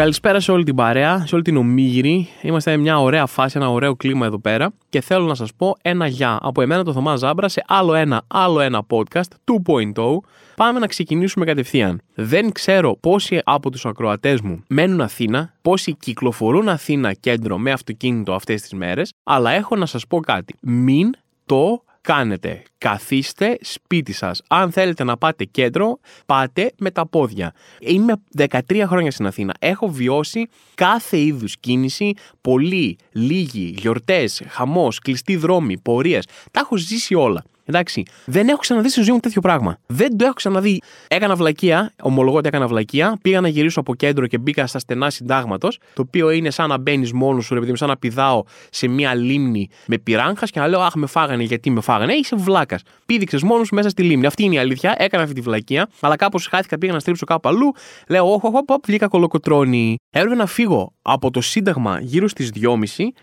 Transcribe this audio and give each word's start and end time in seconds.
Καλησπέρα 0.00 0.40
σε 0.40 0.52
όλη 0.52 0.64
την 0.64 0.74
παρέα, 0.74 1.26
σε 1.26 1.34
όλη 1.34 1.44
την 1.44 1.56
ομίγυρη. 1.56 2.28
Είμαστε 2.42 2.76
μια 2.76 3.00
ωραία 3.00 3.26
φάση, 3.26 3.58
ένα 3.58 3.70
ωραίο 3.70 3.96
κλίμα 3.96 4.26
εδώ 4.26 4.38
πέρα. 4.38 4.72
Και 4.88 5.00
θέλω 5.00 5.24
να 5.26 5.34
σας 5.34 5.54
πω 5.54 5.76
ένα 5.82 6.06
γεια 6.06 6.38
από 6.42 6.62
εμένα 6.62 6.84
το 6.84 6.92
Θωμά 6.92 7.16
Ζάμπρα 7.16 7.48
σε 7.48 7.64
άλλο 7.66 7.94
ένα, 7.94 8.22
άλλο 8.26 8.60
ένα 8.60 8.82
podcast 8.88 9.30
2.0. 9.66 10.16
Πάμε 10.56 10.78
να 10.78 10.86
ξεκινήσουμε 10.86 11.44
κατευθείαν. 11.44 12.00
Δεν 12.14 12.52
ξέρω 12.52 12.96
πόσοι 13.00 13.40
από 13.44 13.70
τους 13.70 13.86
ακροατές 13.86 14.40
μου 14.40 14.64
μένουν 14.68 15.00
Αθήνα, 15.00 15.54
πόσοι 15.62 15.94
κυκλοφορούν 15.94 16.68
Αθήνα 16.68 17.12
κέντρο 17.12 17.58
με 17.58 17.70
αυτοκίνητο 17.70 18.34
αυτές 18.34 18.60
τις 18.60 18.72
μέρες, 18.72 19.12
αλλά 19.22 19.50
έχω 19.50 19.76
να 19.76 19.86
σας 19.86 20.06
πω 20.06 20.20
κάτι. 20.20 20.54
Μην 20.60 21.10
το 21.46 21.82
κάνετε. 22.00 22.62
Καθίστε 22.78 23.58
σπίτι 23.60 24.12
σας. 24.12 24.42
Αν 24.48 24.72
θέλετε 24.72 25.04
να 25.04 25.16
πάτε 25.16 25.44
κέντρο, 25.44 25.98
πάτε 26.26 26.72
με 26.78 26.90
τα 26.90 27.06
πόδια. 27.06 27.52
Είμαι 27.78 28.14
13 28.36 28.84
χρόνια 28.86 29.10
στην 29.10 29.26
Αθήνα. 29.26 29.54
Έχω 29.58 29.88
βιώσει 29.88 30.48
κάθε 30.74 31.18
είδους 31.18 31.56
κίνηση, 31.58 32.14
πολύ, 32.40 32.98
λίγοι, 33.12 33.74
γιορτές, 33.78 34.42
χαμός, 34.48 34.98
κλειστοί 34.98 35.36
δρόμοι, 35.36 35.78
πορείες. 35.78 36.26
Τα 36.50 36.60
έχω 36.60 36.76
ζήσει 36.76 37.14
όλα. 37.14 37.44
Εντάξει, 37.64 38.02
δεν 38.24 38.48
έχω 38.48 38.58
ξαναδεί 38.58 38.88
στη 38.88 39.02
ζωή 39.02 39.14
μου 39.14 39.20
τέτοιο 39.20 39.40
πράγμα. 39.40 39.78
Δεν 39.86 40.16
το 40.16 40.24
έχω 40.24 40.34
ξαναδεί. 40.34 40.80
Έκανα 41.08 41.34
βλακεία, 41.34 41.92
ομολογώ 42.02 42.36
ότι 42.36 42.48
έκανα 42.48 42.66
βλακεία. 42.66 43.18
Πήγα 43.22 43.40
να 43.40 43.48
γυρίσω 43.48 43.80
από 43.80 43.94
κέντρο 43.94 44.26
και 44.26 44.38
μπήκα 44.38 44.66
στα 44.66 44.78
στενά 44.78 45.10
συντάγματος, 45.10 45.78
το 45.94 46.02
οποίο 46.02 46.30
είναι 46.30 46.50
σαν 46.50 46.68
να 46.68 46.78
μπαίνεις 46.78 47.12
μόνος 47.12 47.44
σου, 47.44 47.54
επειδή 47.54 47.76
σαν 47.76 47.88
να 47.88 47.96
πηδάω 47.96 48.42
σε 48.70 48.88
μία 48.88 49.14
λίμνη 49.14 49.68
με 49.86 49.98
πυράγχα 49.98 50.46
και 50.46 50.60
να 50.60 50.68
λέω 50.68 50.80
Αχ, 50.80 50.94
με 50.94 51.06
φάγανε, 51.06 51.42
γιατί 51.42 51.70
με 51.70 51.80
φάγανε. 51.80 52.12
Ε, 52.12 52.16
είσαι 52.16 52.36
βλάκας. 52.36 52.82
Πήδηξες 53.06 53.42
μόνος 53.42 53.66
σου 53.66 53.74
μέσα 53.74 53.88
στη 53.88 54.02
λίμνη. 54.02 54.26
Αυτή 54.26 54.42
είναι 54.42 54.54
η 54.54 54.58
αλήθεια. 54.58 54.94
Έκανα 54.98 55.22
αυτή 55.22 55.34
τη 55.34 55.40
βλακεία, 55.40 55.88
αλλά 56.00 56.16
κάπως 56.16 56.46
χάθηκα, 56.46 56.78
πήγα 56.78 56.92
να 56.92 56.98
στρίψω 56.98 57.24
κάπου 57.24 57.48
αλλού. 57.48 57.72
Λέω, 58.08 58.32
Όχι, 58.32 58.46
όχι, 58.46 58.56
όχι, 58.56 58.80
βγήκα 58.86 59.08
κολοκοτρόνη. 59.08 59.96
Έπρεπε 60.10 60.34
να 60.34 60.46
φύγω 60.46 60.92
από 61.02 61.30
το 61.30 61.40
Σύνταγμα 61.40 62.00
γύρω 62.00 62.28
στις 62.28 62.50
2.30 62.54 62.76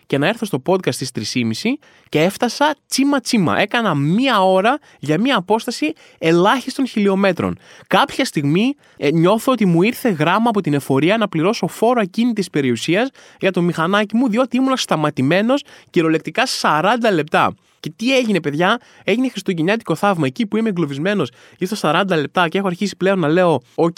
και 0.06 0.18
να 0.18 0.28
έρθω 0.28 0.46
στο 0.46 0.62
podcast 0.66 0.94
στις 0.94 1.12
3.30 1.34 1.42
και 2.10 2.22
έφτασα 2.22 2.76
τσίμα 2.88 3.20
τσίμα. 3.20 3.60
Έκανα 3.60 3.96
μία 3.96 4.27
ώρα 4.36 4.80
για 5.00 5.20
μία 5.20 5.38
απόσταση 5.38 5.94
ελάχιστων 6.18 6.88
χιλιόμετρων. 6.88 7.58
Κάποια 7.88 8.26
στιγμή 8.26 8.76
ε, 8.98 9.12
νιώθω 9.12 9.52
ότι 9.52 9.66
μου 9.66 9.82
ήρθε 9.82 10.10
γράμμα 10.10 10.50
από 10.50 10.62
την 10.62 10.74
εφορία 10.74 11.18
να 11.18 11.28
πληρώσω 11.28 11.68
φόρο 11.68 12.02
ακίνητη 12.02 12.44
περιουσίας 12.52 13.10
για 13.40 13.52
το 13.52 13.62
μηχανάκι 13.62 14.16
μου, 14.16 14.30
διότι 14.30 14.58
ήμουν 14.58 14.78
σταματημένος 14.78 15.64
κυριολεκτικά 15.90 16.44
40 16.62 16.84
λεπτά. 17.14 17.54
Και 17.80 17.92
τι 17.96 18.18
έγινε, 18.18 18.42
παιδιά, 18.42 18.80
έγινε 19.04 19.30
χριστουγεννιάτικο 19.30 19.96
θαύμα. 19.96 20.26
Εκεί 20.26 20.46
που 20.46 20.58
είμαι 20.58 20.70
εγκλωβισμένος 20.70 21.30
ήρθα 21.58 22.04
40 22.08 22.18
λεπτά 22.18 22.48
και 22.48 22.58
έχω 22.58 22.68
αρχίσει 22.68 22.96
πλέον 22.96 23.20
να 23.20 23.28
λέω: 23.28 23.62
Οκ, 23.76 23.98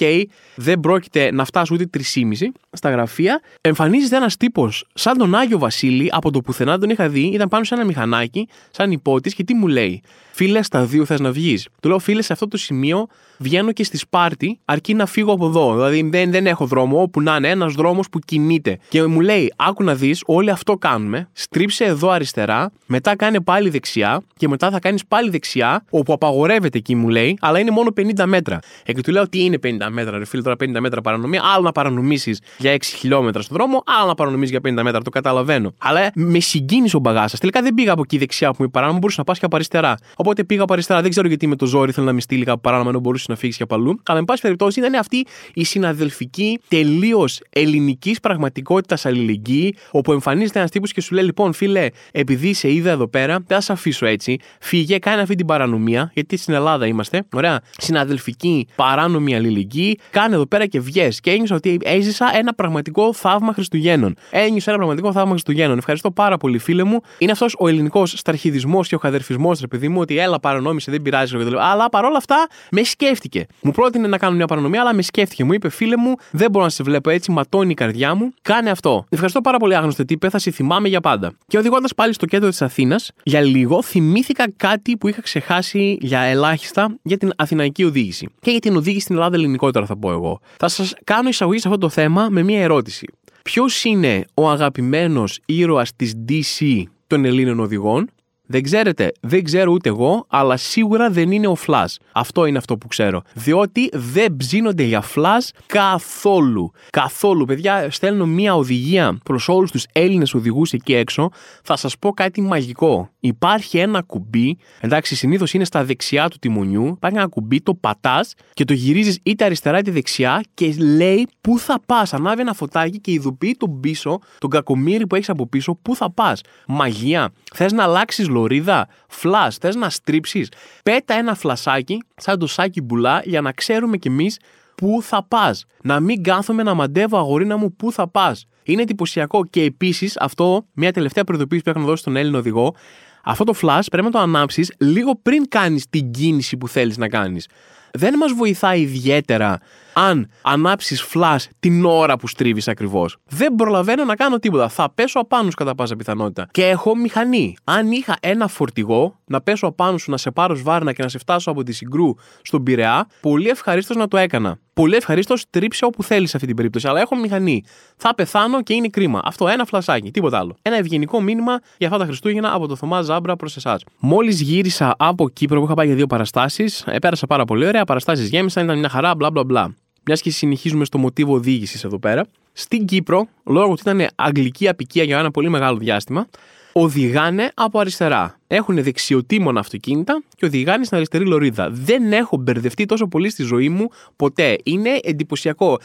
δεν 0.55 0.79
πρόκειται 0.79 1.31
να 1.31 1.45
φτάσω 1.45 1.75
ούτε 1.75 1.89
3,5 2.13 2.47
στα 2.71 2.89
γραφεία. 2.89 3.41
Εμφανίζεται 3.61 4.15
ένας 4.15 4.37
τύπος 4.37 4.85
σαν 4.93 5.17
τον 5.17 5.35
Άγιο 5.35 5.57
Βασίλη, 5.59 6.09
από 6.11 6.31
το 6.31 6.41
πουθενά 6.41 6.79
τον 6.79 6.89
είχα 6.89 7.09
δει, 7.09 7.21
ήταν 7.21 7.47
πάνω 7.47 7.63
σε 7.63 7.73
ένα 7.73 7.85
μηχανάκι, 7.85 8.47
σαν 8.71 8.91
ιππότης 8.91 9.33
και 9.33 9.43
τι 9.43 9.53
μου 9.53 9.67
λέει; 9.67 10.01
Φίλε, 10.31 10.61
στα 10.61 10.85
δύο 10.85 11.05
θες 11.05 11.19
να 11.19 11.31
βγεις. 11.31 11.67
Του 11.81 11.87
λέω: 11.87 11.99
Φίλε, 11.99 12.21
σε 12.21 12.33
αυτό 12.33 12.47
το 12.47 12.57
σημείο 12.57 13.07
βγαίνω 13.37 13.71
και 13.71 13.83
στη 13.83 13.97
Σπάρτη, 13.97 14.59
αρκεί 14.65 14.93
να 14.93 15.05
φύγω 15.05 15.31
από 15.33 15.45
εδώ. 15.45 15.73
Δηλαδή 15.73 16.09
δεν, 16.11 16.31
δεν 16.31 16.47
έχω 16.47 16.65
δρόμο, 16.65 17.01
όπου 17.01 17.21
να 17.21 17.35
είναι 17.35 17.49
ένας 17.49 17.73
δρόμος 17.73 18.09
που 18.09 18.19
κινείται. 18.19 18.79
Και 18.89 19.05
μου 19.05 19.19
λέει: 19.19 19.53
Άκου 19.55 19.83
να 19.83 19.95
δεις, 19.95 20.23
όλοι 20.25 20.49
αυτό 20.49 20.75
κάνουμε. 20.75 21.29
Στρίψε 21.31 21.83
εδώ 21.83 22.09
αριστερά, 22.09 22.71
μετά 22.85 23.15
κάνε 23.15 23.41
πάλι 23.41 23.68
δεξιά 23.69 24.21
και 24.37 24.47
μετά 24.47 24.69
θα 24.69 24.79
κάνεις 24.79 25.05
πάλι 25.05 25.29
δεξιά, 25.29 25.85
όπου 25.89 26.13
απαγορεύεται 26.13 26.77
εκεί, 26.77 26.95
μου 26.95 27.09
λέει, 27.09 27.37
αλλά 27.41 27.59
είναι 27.59 27.71
μόνο 27.71 27.93
50 27.97 28.25
μέτρα. 28.25 28.59
Ε, 28.85 28.93
και 28.93 29.01
του 29.01 29.11
λέω: 29.11 29.29
Τι 29.29 29.43
είναι 29.43 29.57
50 29.63 29.69
μέτρα, 29.89 30.17
ρε 30.17 30.25
φίλε, 30.25 30.41
τώρα 30.41 30.55
50 30.59 30.79
μέτρα 30.79 31.01
παρανομία. 31.01 31.41
Άλλο 31.55 31.63
να 31.63 31.71
παρανομήσεις 31.71 32.39
για 32.57 32.73
6 32.73 32.77
χιλιόμετρα 32.83 33.41
στον 33.41 33.57
δρόμο, 33.57 33.83
άλλο 33.99 34.07
να 34.07 34.15
παρανομήσεις 34.15 34.59
για 34.59 34.71
50 34.71 34.83
μέτρα, 34.83 35.01
το 35.01 35.09
καταλαβαίνω. 35.09 35.73
Αλλά 35.77 36.11
με 36.15 36.39
συγκίνησε 36.39 36.95
ο 36.95 36.99
μπαγάσα. 36.99 37.37
Τελικά 37.37 37.61
δεν 37.61 37.73
πήγα 37.73 37.91
από 37.91 38.01
εκεί 38.01 38.17
δεξιά 38.17 38.51
που 38.51 38.63
μου 38.63 38.69
παράνομα, 38.69 38.97
μπορούσε 38.97 39.15
να 39.17 39.23
πας 39.23 39.39
και 39.39 39.45
από 39.45 39.55
αριστερά. 39.55 39.95
Οπότε 40.15 40.43
πήγα 40.43 40.63
από 40.63 40.73
αριστερά. 40.73 41.01
Δεν 41.01 41.09
ξέρω 41.09 41.27
γιατί 41.27 41.47
με 41.47 41.55
το 41.55 41.65
ζόρι 41.65 41.91
θέλω 41.91 42.05
να 42.05 42.13
με 42.13 42.21
στείλει 42.21 42.45
κάπου 42.45 42.61
παράνομα, 42.61 42.89
ενώ 42.89 42.99
μπορούσε 42.99 43.25
να 43.27 43.35
φύγεις 43.35 43.57
και 43.57 43.65
παλού. 43.65 43.99
Αλλά, 44.05 44.19
εν 44.19 44.25
πάση 44.25 44.41
περιπτώσει, 44.41 44.79
ήταν 44.79 44.93
αυτή 44.93 45.25
η 45.53 45.63
συναδελφική, 45.63 46.59
τελείως 46.67 47.41
ελληνικής 47.49 48.19
πραγματικότητας 48.19 49.05
αλληλεγγύη, 49.05 49.75
όπου 49.91 50.11
εμφανίζεται 50.11 50.59
ένας 50.59 50.71
τύπος 50.71 50.93
και 50.93 51.01
σου 51.01 51.13
λέει: 51.13 51.23
Λοιπόν, 51.23 51.53
φίλε, 51.53 51.87
επειδή 52.11 52.53
σε 52.53 52.73
είδα 52.73 52.91
εδώ 52.91 53.07
πέρα, 53.07 53.39
δεν 53.47 53.57
θα 53.59 53.65
σε 53.65 53.71
αφήσω 53.71 54.05
έτσι. 54.05 54.37
Φύγε, 54.59 54.97
κάνε 54.97 55.21
αυτή 55.21 55.35
την 55.35 55.45
παρανομία, 55.45 56.11
γιατί 56.13 56.37
στην 56.37 56.53
Ελλάδα 56.53 56.87
είμαστε. 56.87 57.23
Ωραία. 57.33 57.61
Συναδελφική, 57.77 58.67
παράνομη 58.75 59.35
αλληλεγγύη, 59.35 59.99
κάνε 60.09 60.35
εδώ 60.35 60.45
πέρα 60.45 60.65
και 60.65 60.79
βγες. 60.79 61.19
Και 61.19 61.31
ένιωσα 61.31 61.55
ότι 61.55 61.79
έζησα 61.83 62.31
ένα 62.33 62.53
πραγματικό 62.53 63.13
θαύμα 63.13 63.53
Χριστουγέννων. 63.53 64.15
Ένιωσα 64.29 64.69
ένα 64.69 64.77
πραγματικό 64.77 65.11
θαύμα 65.11 65.29
Χριστουγέννων. 65.29 65.77
Ευχαριστώ 65.77 66.11
πάρα 66.11 66.37
πολύ, 66.37 66.57
φίλε 66.57 66.83
μου. 66.83 67.01
Είναι 67.17 67.31
αυτός 67.31 67.55
ο 67.59 67.67
ελληνικός 67.67 68.13
σταρχιδισμός 68.17 68.87
και 68.87 68.95
ο 68.95 68.97
χαδερφισμός, 68.97 69.59
ρε 69.59 69.67
παιδί 69.67 69.87
μου, 69.87 69.99
ότι 69.99 70.17
έλα 70.17 70.39
παρανόμησε, 70.39 70.91
δεν 70.91 71.01
πειράζει. 71.01 71.35
Αλλά 71.59 71.89
παρόλα 71.89 72.17
αυτά 72.17 72.47
με 72.71 72.83
σκέφτηκε. 72.83 73.45
Μου 73.61 73.71
πρότεινε 73.71 74.07
να 74.07 74.17
κάνω 74.17 74.35
μια 74.35 74.45
παρανομία, 74.45 74.81
αλλά 74.81 74.93
με 74.93 75.01
σκέφτηκε. 75.01 75.43
Μου 75.43 75.53
είπε, 75.53 75.69
φίλε 75.69 75.97
μου, 75.97 76.15
δεν 76.31 76.51
μπορώ 76.51 76.63
να 76.65 76.71
σε 76.71 76.83
βλέπω 76.83 77.09
έτσι, 77.09 77.31
ματώνει 77.31 77.71
η 77.71 77.73
καρδιά 77.73 78.15
μου. 78.15 78.33
Κάνε 78.41 78.69
αυτό. 78.69 79.05
Ευχαριστώ 79.09 79.41
πάρα 79.41 79.57
πολύ, 79.57 79.75
άγνωστε 79.75 80.03
τύπε, 80.05 80.29
θα 80.29 80.39
σε 80.39 80.51
θυμάμαι 80.51 80.87
για 80.87 81.01
πάντα. 81.01 81.31
Και 81.47 81.57
οδηγώντας 81.57 81.93
πάλι 81.95 82.13
στο 82.13 82.25
κέντρο 82.25 82.49
της 82.49 82.61
Αθήνας, 82.61 83.11
για 83.23 83.41
λίγο 83.49 83.83
θυμήθηκα 83.83 84.51
κάτι 84.57 84.97
που 84.97 85.07
είχα 85.07 85.21
ξεχάσει 85.21 85.97
για 86.01 86.19
ελάχιστα 86.19 86.97
για 87.01 87.17
την 87.17 87.31
αθηναϊκή 87.35 87.83
οδήγηση. 87.83 88.27
Και 88.41 88.51
για 88.51 88.59
την 88.59 88.75
οδήγηση 88.75 89.03
στην 89.03 89.15
Ελλάδα 89.15 89.35
ελληνικότερα, 89.35 89.85
θα 89.85 89.97
πω 89.97 90.11
εγώ. 90.11 90.39
Θα 90.57 90.67
σας 90.67 90.93
κάνω 91.03 91.29
εισαγωγή 91.29 91.59
σε 91.59 91.67
αυτό 91.67 91.79
το 91.79 91.89
θέμα 91.89 92.27
με 92.29 92.43
μια 92.43 92.61
ερώτηση. 92.61 93.07
Ποιος 93.43 93.83
είναι 93.83 94.25
ο 94.33 94.49
αγαπημένος 94.49 95.39
ήρωας 95.45 95.95
της 95.95 96.13
DC 96.29 96.83
των 97.07 97.25
Ελλήνων 97.25 97.59
οδηγών, 97.59 98.09
δεν 98.51 98.63
ξέρετε, 98.63 99.11
δεν 99.21 99.43
ξέρω 99.43 99.71
ούτε 99.71 99.89
εγώ, 99.89 100.25
αλλά 100.29 100.57
σίγουρα 100.57 101.09
δεν 101.09 101.31
είναι 101.31 101.47
ο 101.47 101.55
Flash. 101.67 101.95
Αυτό 102.11 102.45
είναι 102.45 102.57
αυτό 102.57 102.77
που 102.77 102.87
ξέρω. 102.87 103.21
Διότι 103.33 103.89
δεν 103.93 104.35
ψήνονται 104.37 104.83
για 104.83 105.03
Flash 105.15 105.49
καθόλου. 105.65 106.71
Καθόλου. 106.89 107.45
Παιδιά, 107.45 107.91
στέλνω 107.91 108.25
μία 108.25 108.55
οδηγία 108.55 109.17
προς 109.23 109.47
όλους 109.47 109.71
τους 109.71 109.85
Έλληνες 109.91 110.33
οδηγούς 110.33 110.73
εκεί 110.73 110.93
έξω. 110.93 111.29
Θα 111.63 111.75
σας 111.75 111.97
πω 111.97 112.11
κάτι 112.11 112.41
μαγικό. 112.41 113.09
Υπάρχει 113.19 113.77
ένα 113.77 114.01
κουμπί, 114.01 114.57
εντάξει, 114.79 115.15
συνήθως 115.15 115.53
είναι 115.53 115.65
στα 115.65 115.83
δεξιά 115.83 116.29
του 116.29 116.37
τιμονιού. 116.39 116.85
Υπάρχει 116.87 117.17
ένα 117.17 117.27
κουμπί, 117.27 117.61
το 117.61 117.73
πατάς 117.73 118.33
και 118.53 118.65
το 118.65 118.73
γυρίζεις 118.73 119.19
είτε 119.23 119.45
αριστερά 119.45 119.77
είτε 119.77 119.91
δεξιά 119.91 120.43
και 120.53 120.73
λέει 120.77 121.27
πού 121.41 121.59
θα 121.59 121.79
πας. 121.85 122.13
Ανάβει 122.13 122.41
ένα 122.41 122.53
φωτάκι 122.53 122.99
και 122.99 123.11
ειδοποιεί 123.11 123.55
τον 123.59 123.79
πίσω, 123.79 124.19
τον 124.37 124.49
κακομίρι 124.49 125.07
που 125.07 125.15
έχεις 125.15 125.29
από 125.29 125.47
πίσω, 125.47 125.79
πού 125.81 125.95
θα 125.95 126.11
πας. 126.11 126.41
Μαγεία. 126.67 127.29
Θες 127.53 127.71
να 127.71 127.83
αλλάξεις 127.83 128.27
λωρίδα, 128.39 128.87
φλα, 129.07 129.51
θες 129.59 129.75
να 129.75 129.89
στρίψεις. 129.89 130.49
Πέτα 130.83 131.13
ένα 131.13 131.35
φλασάκι, 131.35 132.03
σαν 132.15 132.39
το 132.39 132.47
σάκι 132.47 132.81
μπουλά, 132.81 133.21
για 133.23 133.41
να 133.41 133.51
ξέρουμε 133.51 133.97
κι 133.97 134.07
εμείς 134.07 134.39
πού 134.75 134.99
θα 135.01 135.23
πας. 135.23 135.65
Να 135.83 135.99
μην 135.99 136.23
κάθομαι 136.23 136.63
να 136.63 136.73
μαντεύω 136.73 137.17
αγορίνα 137.17 137.57
μου 137.57 137.75
πού 137.75 137.91
θα 137.91 138.07
πας. 138.07 138.45
Είναι 138.63 138.81
εντυπωσιακό 138.81 139.45
και 139.45 139.61
επίσης 139.61 140.17
αυτό, 140.17 140.65
μια 140.73 140.91
τελευταία 140.91 141.23
προειδοποίηση 141.23 141.63
που 141.63 141.69
έχω 141.69 141.79
να 141.79 141.85
δώσει 141.85 142.01
στον 142.01 142.15
Έλληνο 142.15 142.37
οδηγό, 142.37 142.75
αυτό 143.23 143.43
το 143.43 143.53
flash 143.61 143.85
πρέπει 143.91 144.05
να 144.05 144.11
το 144.11 144.19
ανάψεις 144.19 144.73
λίγο 144.77 145.15
πριν 145.15 145.47
κάνεις 145.47 145.89
την 145.89 146.11
κίνηση 146.11 146.57
που 146.57 146.67
θέλεις 146.67 146.97
να 146.97 147.07
κάνεις. 147.07 147.47
Δεν 147.93 148.17
μας 148.17 148.31
βοηθάει 148.33 148.81
ιδιαίτερα 148.81 149.59
αν 149.99 150.29
ανάψεις 150.41 151.05
flash 151.13 151.43
την 151.59 151.85
ώρα 151.85 152.17
που 152.17 152.27
στρίβεις 152.27 152.67
ακριβώς. 152.67 153.17
Δεν 153.27 153.55
προλαβαίνω 153.55 154.03
να 154.03 154.15
κάνω 154.15 154.39
τίποτα. 154.39 154.69
Θα 154.69 154.91
πέσω 154.95 155.19
απάνω 155.19 155.49
σου 155.49 155.55
κατά 155.55 155.75
πάσα 155.75 155.95
πιθανότητα. 155.95 156.47
Και 156.51 156.67
έχω 156.67 156.95
μηχανή. 156.95 157.55
Αν 157.63 157.91
είχα 157.91 158.17
ένα 158.19 158.47
φορτηγό 158.47 159.19
να 159.25 159.41
πέσω 159.41 159.67
απάνω 159.67 159.97
σου, 159.97 160.11
να 160.11 160.17
σε 160.17 160.31
πάρω 160.31 160.55
σβάρνα 160.55 160.93
και 160.93 161.03
να 161.03 161.09
σε 161.09 161.17
φτάσω 161.17 161.51
από 161.51 161.63
τη 161.63 161.71
συγκρού 161.71 162.13
στον 162.41 162.63
Πειραιά, 162.63 163.07
πολύ 163.21 163.49
ευχαρίστως 163.49 163.95
να 163.95 164.07
το 164.07 164.17
έκανα. 164.17 164.57
Πολύ 164.73 164.95
ευχαρίστως 164.95 165.45
τρίψε 165.49 165.85
όπου 165.85 166.03
θέλεις 166.03 166.29
σε 166.29 166.35
αυτή 166.35 166.47
την 166.47 166.55
περίπτωση. 166.55 166.87
Αλλά 166.87 167.01
έχω 167.01 167.15
μηχανή. 167.15 167.63
Θα 167.97 168.15
πεθάνω 168.15 168.61
και 168.61 168.73
είναι 168.73 168.87
κρίμα. 168.87 169.21
Αυτό 169.23 169.47
ένα 169.47 169.65
φλασάκι, 169.65 170.11
τίποτα 170.11 170.37
άλλο. 170.37 170.55
Ένα 170.61 170.75
ευγενικό 170.75 171.21
μήνυμα 171.21 171.59
για 171.77 171.87
αυτά 171.87 171.99
τα 171.99 172.05
Χριστούγεννα 172.05 172.53
από 172.53 172.67
το 172.67 172.75
Θωμά 172.75 173.01
Ζάμπρα 173.01 173.35
προς 173.35 173.55
εσάς. 173.55 173.83
Μόλις 173.99 174.41
γύρισα 174.41 174.95
από 174.97 175.29
Κύπρο 175.29 175.59
που 175.59 175.65
είχα 175.65 175.73
πάει 175.73 175.85
για 175.85 175.95
δύο 175.95 176.07
παραστάσεις, 176.07 176.85
πέρασα 177.01 177.27
πάρα 177.27 177.45
πολύ 177.45 177.65
ωραία. 177.65 177.83
Παραστάσεις 177.83 178.29
γέμισαν, 178.29 178.63
ήταν 178.63 178.79
μια 178.79 178.89
χαρά, 178.89 179.15
μπλα 179.15 179.31
μπλα 179.31 179.43
μπλα 179.43 179.75
μιας 180.05 180.21
και 180.21 180.31
συνεχίζουμε 180.31 180.85
στο 180.85 180.97
μοτίβο 180.97 181.33
οδήγησης 181.33 181.83
εδώ 181.83 181.99
πέρα, 181.99 182.25
στην 182.53 182.85
Κύπρο, 182.85 183.27
λόγω 183.43 183.71
ότι 183.71 183.81
ήταν 183.81 184.07
αγγλική 184.15 184.67
απικία 184.67 185.03
για 185.03 185.19
ένα 185.19 185.31
πολύ 185.31 185.49
μεγάλο 185.49 185.77
διάστημα, 185.77 186.27
οδηγάνε 186.73 187.51
από 187.53 187.79
αριστερά. 187.79 188.39
Έχουν 188.47 188.83
δεξιοτήμωνα 188.83 189.59
αυτοκίνητα 189.59 190.23
και 190.35 190.45
οδηγάνε 190.45 190.83
στην 190.83 190.97
αριστερή 190.97 191.25
λωρίδα. 191.25 191.69
Δεν 191.71 192.13
έχω 192.13 192.37
μπερδευτεί 192.37 192.85
τόσο 192.85 193.07
πολύ 193.07 193.29
στη 193.29 193.43
ζωή 193.43 193.69
μου 193.69 193.89
ποτέ. 194.15 194.57
Είναι 194.63 194.99
εντυπωσιακό. 195.03 195.79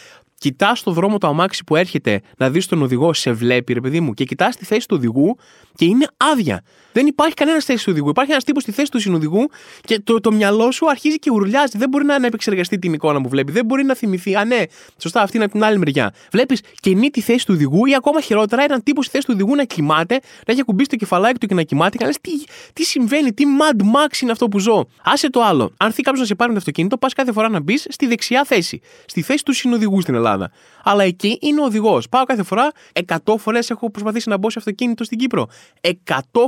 Κοιτάς 0.44 0.82
το 0.82 0.90
δρόμο 0.90 1.18
το 1.18 1.26
αμάξι 1.26 1.64
που 1.64 1.76
έρχεται 1.76 2.20
να 2.36 2.50
δεις 2.50 2.66
τον 2.66 2.82
οδηγό, 2.82 3.12
σε 3.12 3.32
βλέπει, 3.32 3.72
ρε 3.72 3.80
παιδί 3.80 4.00
μου, 4.00 4.14
και 4.14 4.24
κοιτάς 4.24 4.56
τη 4.56 4.64
θέση 4.64 4.88
του 4.88 4.96
οδηγού 4.98 5.36
και 5.74 5.84
είναι 5.84 6.06
άδεια. 6.16 6.62
Δεν 6.92 7.06
υπάρχει 7.06 7.34
κανένας 7.34 7.64
θέση 7.64 7.84
του 7.84 7.90
οδηγού. 7.92 8.08
Υπάρχει 8.08 8.30
ένας 8.30 8.44
τύπος 8.44 8.62
στη 8.62 8.72
θέση 8.72 8.90
του 8.90 9.00
συνοδηγού 9.00 9.48
και 9.80 10.00
το, 10.00 10.20
το 10.20 10.32
μυαλό 10.32 10.70
σου 10.70 10.90
αρχίζει 10.90 11.18
και 11.18 11.30
ουρλιάζει. 11.30 11.78
Δεν 11.78 11.88
μπορεί 11.88 12.04
να, 12.04 12.18
να 12.18 12.26
επεξεργαστεί 12.26 12.78
την 12.78 12.92
εικόνα 12.92 13.20
που 13.20 13.28
βλέπει. 13.28 13.52
Δεν 13.52 13.64
μπορεί 13.64 13.84
να 13.84 13.94
θυμηθεί. 13.94 14.36
Α, 14.36 14.44
ναι, 14.44 14.62
σωστά, 14.98 15.22
αυτή 15.22 15.36
είναι 15.36 15.44
από 15.44 15.54
την 15.54 15.64
άλλη 15.64 15.78
μεριά. 15.78 16.14
Βλέπεις 16.32 16.60
καινή 16.80 17.10
τη 17.10 17.20
θέση 17.20 17.46
του 17.46 17.52
οδηγού 17.54 17.86
ή 17.86 17.94
ακόμα 17.94 18.20
χειρότερα 18.20 18.62
έναν 18.62 18.82
τύπο 18.82 19.02
στη 19.02 19.10
θέση 19.10 19.26
του 19.26 19.32
οδηγού 19.34 19.54
να 19.54 19.64
κοιμάται, 19.64 20.14
να 20.46 20.52
έχει 20.52 20.60
ακουμπήσει 20.60 20.88
το 20.88 20.96
κεφαλάκι 20.96 21.38
του 21.38 21.46
και 21.46 21.54
να 21.54 21.62
κοιμάται. 21.62 21.96
Και 21.96 22.04
να 22.04 22.06
λες 22.06 22.18
τι, 22.20 22.30
τι 22.72 22.82
συμβαίνει, 22.82 23.32
τι 23.32 23.44
mad 23.60 23.80
max 23.82 24.22
είναι 24.22 24.32
αυτό 24.32 24.48
που 24.48 24.58
ζω. 24.58 24.86
Άσε 25.04 25.30
το 25.30 25.42
άλλο. 25.42 25.72
Αν 25.76 25.92
θεί 25.92 26.02
κάποιο 26.02 26.20
να 26.20 26.26
σε 26.26 26.34
πάρει 26.34 26.52
το 26.52 26.58
αυτοκίνητο, 26.58 26.98
πας 26.98 27.12
κάθε 27.12 27.32
φορά 27.32 27.48
να 27.48 27.60
μπεις 27.60 27.86
στη 27.88 28.06
δεξιά 28.06 28.44
θέση. 28.44 28.80
Στη 29.06 29.22
θέση 29.22 29.44
του 29.44 29.52
συνοδηγού 29.52 30.00
στην 30.00 30.14
Ελλάδα. 30.14 30.33
Αλλά 30.82 31.02
εκεί 31.04 31.38
είναι 31.40 31.60
ο 31.60 31.64
οδηγός. 31.64 32.08
Πάω 32.08 32.24
κάθε 32.24 32.42
φορά, 32.42 32.70
100 33.06 33.16
φορές 33.38 33.70
έχω 33.70 33.90
προσπαθήσει 33.90 34.28
να 34.28 34.38
μπω 34.38 34.50
σε 34.50 34.58
αυτοκίνητο 34.58 35.04
στην 35.04 35.18
Κύπρο. 35.18 35.46
100 35.80 35.90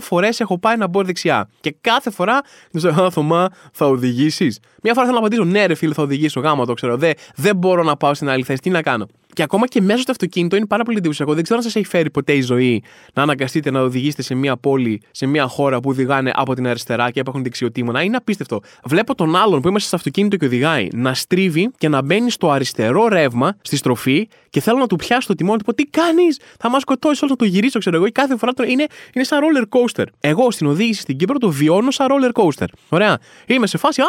φορές 0.01 0.41
έχω 0.41 0.59
πάει 0.59 0.77
να 0.77 0.87
μπω 0.87 1.03
δεξιά. 1.03 1.49
Και 1.61 1.77
κάθε 1.81 2.11
φορά 2.11 2.41
μου 2.73 2.81
λέω, 2.81 3.11
Θωμά, 3.11 3.49
θα 3.73 3.87
οδηγήσεις. 3.87 4.59
Μια 4.83 4.95
φορά 4.95 5.07
θέλω 5.07 5.19
να 5.19 5.27
απαντήσω, 5.27 5.45
Ναι, 5.45 5.67
ρε 5.67 5.75
φίλε, 5.75 5.95
θα 5.95 6.03
οδηγήσω. 6.03 6.41
Γάμα 6.41 6.67
το 6.67 6.75
ξέρω. 6.75 6.97
Δεν, 6.97 7.13
δεν 7.35 7.57
μπορώ 7.57 7.83
να 7.83 7.97
πάω 7.97 8.15
στην 8.15 8.29
άλλη 8.29 8.43
θέση. 8.43 8.61
Τι 8.61 8.71
να 8.71 8.83
κάνω. 8.83 9.07
Και 9.37 9.43
ακόμα 9.43 9.67
και 9.67 9.81
μέσα 9.81 10.01
στο 10.01 10.11
αυτοκίνητο 10.11 10.57
είναι 10.57 10.67
πάρα 10.67 10.83
πολύ 10.83 10.97
εντυπωσιακό. 10.97 11.35
Δεν 11.35 11.43
ξέρω 11.43 11.59
αν 11.59 11.65
σας 11.65 11.77
έχει 11.77 11.87
φέρει 11.87 12.11
ποτέ 12.11 12.33
η 12.33 12.41
ζωή 12.41 12.83
να 13.15 13.23
αναγκαστείτε 13.23 13.71
να 13.71 13.81
οδηγήσετε 13.81 14.23
σε 14.23 14.35
μια 14.35 14.57
πόλη, 14.57 15.03
σε 15.11 15.27
μια 15.27 15.47
χώρα 15.47 15.81
που 15.81 15.91
οδηγάνε 15.91 16.31
από 16.35 16.55
την 16.55 16.67
αριστερά 16.67 17.11
και 17.11 17.23
έχουν 17.27 17.43
δεξιοτήμωνα. 17.43 18.03
Είναι 18.03 18.17
απίστευτο. 18.17 18.61
Βλέπω 18.85 19.15
τον 19.15 19.37
άλλον 19.37 19.61
που 19.61 19.69
είμαστε 19.69 19.87
στο 19.87 19.97
αυτοκίνητο 19.97 20.37
και 20.37 20.45
οδηγάει 20.45 20.89
να 20.93 21.15
στρίβει 21.15 21.71
και 21.79 21.89
να 21.89 22.03
μπαίνει 22.03 22.31
στο 22.31 22.51
αριστερό 22.51 23.09
ρεύμα, 23.09 23.57
στη 23.63 23.77
στροφή 23.77 24.29
και 24.51 24.61
θέλω 24.61 24.79
να 24.79 24.87
του 24.87 24.97
πιάσω 24.97 25.27
το 25.27 25.35
τιμόνι 25.35 25.59
του 25.59 25.65
πω 25.65 25.75
τι 25.75 25.85
κάνεις, 25.85 26.41
θα 26.59 26.71
μας 26.71 26.81
σκοτώσει 26.83 27.25
όλο 27.25 27.31
να 27.39 27.47
το 27.47 27.53
γυρίσω, 27.53 27.79
ξέρω 27.79 27.97
εγώ. 27.97 28.07
κάθε 28.13 28.37
φορά 28.37 28.53
το 28.53 28.63
είναι, 28.63 28.87
είναι 29.13 29.25
σαν 29.25 29.41
roller 29.43 29.79
coaster. 29.79 30.05
Εγώ 30.21 30.51
στην 30.51 30.67
οδήγηση 30.67 31.01
στην 31.01 31.17
Κύπρο 31.17 31.39
το 31.39 31.51
βιώνω 31.51 31.91
σαν 31.91 32.07
roller 32.11 32.43
coaster. 32.43 32.67
Ωραία. 32.89 33.19
Είμαι 33.47 33.67
σε 33.67 33.79
φάση 33.79 34.01
α, 34.01 34.05
α, 34.05 34.09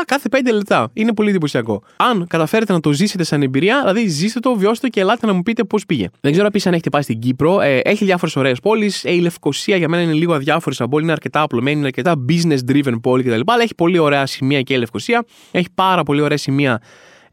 α, 0.00 0.04
κάθε 0.04 0.28
5 0.32 0.52
λεπτά. 0.52 0.90
Είναι 0.92 1.14
πολύ 1.14 1.30
εντυπωσιακό. 1.30 1.82
Αν 1.96 2.26
καταφέρετε 2.26 2.72
να 2.72 2.80
το 2.80 2.92
ζήσετε 2.92 3.24
σαν 3.24 3.42
εμπειρία, 3.42 3.80
δηλαδή 3.86 4.13
ζήστε 4.14 4.40
το, 4.40 4.54
βιώστε 4.54 4.86
το 4.86 4.92
και 4.92 5.00
ελάτε 5.00 5.26
να 5.26 5.32
μου 5.32 5.42
πείτε 5.42 5.64
πώς 5.64 5.86
πήγε. 5.86 6.08
Δεν 6.20 6.32
ξέρω 6.32 6.46
επίσης 6.46 6.66
αν 6.66 6.72
έχετε 6.72 6.90
πάει 6.90 7.02
στην 7.02 7.18
Κύπρο. 7.18 7.60
Ε, 7.60 7.78
έχει 7.78 8.04
διάφορες 8.04 8.36
ωραίες 8.36 8.60
πόλεις. 8.60 9.04
Ε, 9.04 9.12
η 9.12 9.20
Λευκοσία 9.20 9.76
για 9.76 9.88
μένα 9.88 10.02
είναι 10.02 10.12
λίγο 10.12 10.34
αδιάφορη 10.34 10.74
σαν 10.74 10.88
πόλη. 10.88 11.02
Είναι 11.02 11.12
αρκετά 11.12 11.40
απλωμένη, 11.40 11.76
είναι 11.76 11.86
αρκετά 11.86 12.14
business 12.28 12.58
driven 12.72 13.00
πόλη 13.02 13.22
κτλ. 13.22 13.40
Αλλά 13.46 13.62
έχει 13.62 13.74
πολύ 13.74 13.98
ωραία 13.98 14.26
σημεία 14.26 14.62
και 14.62 14.74
η 14.74 14.76
Λευκοσία. 14.76 15.24
Έχει 15.50 15.68
πάρα 15.74 16.02
πολύ 16.02 16.20
ωραία 16.20 16.36
σημεία 16.36 16.80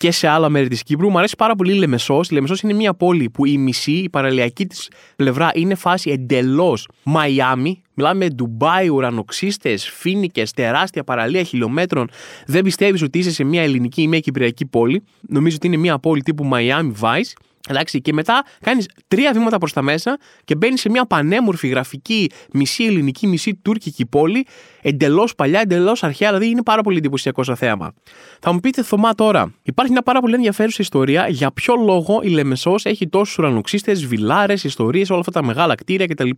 και 0.02 0.12
σε 0.12 0.28
άλλα 0.28 0.50
μέρη 0.50 0.68
της 0.68 0.84
Κύπρου. 0.84 1.10
Μου 1.10 1.18
αρέσει 1.18 1.36
πάρα 1.38 1.56
πολύ 1.56 1.74
η 1.74 1.78
Λεμεσός. 1.78 2.30
Η 2.30 2.34
Λεμεσός 2.34 2.62
είναι 2.62 2.74
μια 2.74 2.94
πόλη 2.94 3.30
που 3.30 3.46
η 3.46 3.58
μισή, 3.58 3.92
η 3.92 4.10
παραλιακή 4.10 4.66
της 4.66 4.90
πλευρά 5.16 5.52
είναι 5.54 5.76
φάση 5.76 6.10
εντελώς 6.10 6.88
Μαϊάμι. 7.04 7.82
Μιλάμε 7.94 8.28
Ντουμπάι, 8.28 8.90
ουρανοξύστες, 8.90 9.90
φίνικες, 9.90 10.52
τεράστια 10.52 11.04
παραλία 11.04 11.44
χιλιόμετρων. 11.44 12.10
Δεν 12.46 12.64
πιστεύεις 12.64 13.02
ότι 13.02 13.20
είσαι 13.20 13.32
σε 13.32 13.44
μια 13.44 13.62
ελληνική 13.62 14.02
ή 14.02 14.08
μια 14.08 14.20
κυπριακή 14.20 14.66
πόλη. 14.66 15.04
Νομίζω 15.22 15.56
ότι 15.56 15.68
είναι 15.68 15.78
μια 15.78 16.00
πόλη 16.00 16.22
τύπου 16.22 16.50
Miami 16.54 16.92
Vice. 17.00 17.34
Εντάξει, 17.70 18.02
και 18.02 18.14
μετά 18.14 18.46
κάνεις 18.62 18.90
τρία 19.08 19.34
βήματα 19.34 19.58
προς 19.58 19.74
τα 19.74 19.82
μέσα 19.82 20.18
και 20.44 20.56
μπαίνεις 20.56 20.82
σε 20.82 20.90
μια 20.90 21.06
πανέμορφη 21.06 21.68
γραφική, 21.68 22.32
μισή 22.54 22.84
ελληνική, 22.84 23.28
μισή 23.28 23.56
τουρκική 23.62 24.06
πόλη, 24.06 24.46
εντελώς 24.82 25.36
παλιά, 25.36 25.60
εντελώς 25.60 26.04
αρχαία, 26.04 26.30
δηλαδή 26.30 26.50
είναι 26.50 26.64
πάρα 26.64 26.82
πολύ 26.82 26.98
εντυπωσιακό 26.98 27.44
σαν 27.44 27.56
θέαμα. 27.56 27.94
Θα 28.40 28.54
μου 28.54 28.60
πείτε, 28.60 28.84
Θωμά 28.84 29.16
τώρα, 29.16 29.54
υπάρχει 29.64 29.92
μια 29.92 30.02
πάρα 30.02 30.20
πολύ 30.20 30.34
ενδιαφέρουσα 30.34 30.78
ιστορία 30.82 31.28
για 31.28 31.52
ποιο 31.52 31.76
λόγο 31.76 32.20
η 32.24 32.30
Λεμεσός 32.30 32.86
έχει 32.86 33.08
τόσους 33.08 33.38
ουρανοξύστες, 33.38 34.06
βιλάρες, 34.06 34.64
ιστορίες, 34.64 35.10
όλα 35.10 35.20
αυτά 35.20 35.32
τα 35.32 35.44
μεγάλα 35.44 35.76
κτίρια 35.76 36.06
κτλ. 36.06 36.30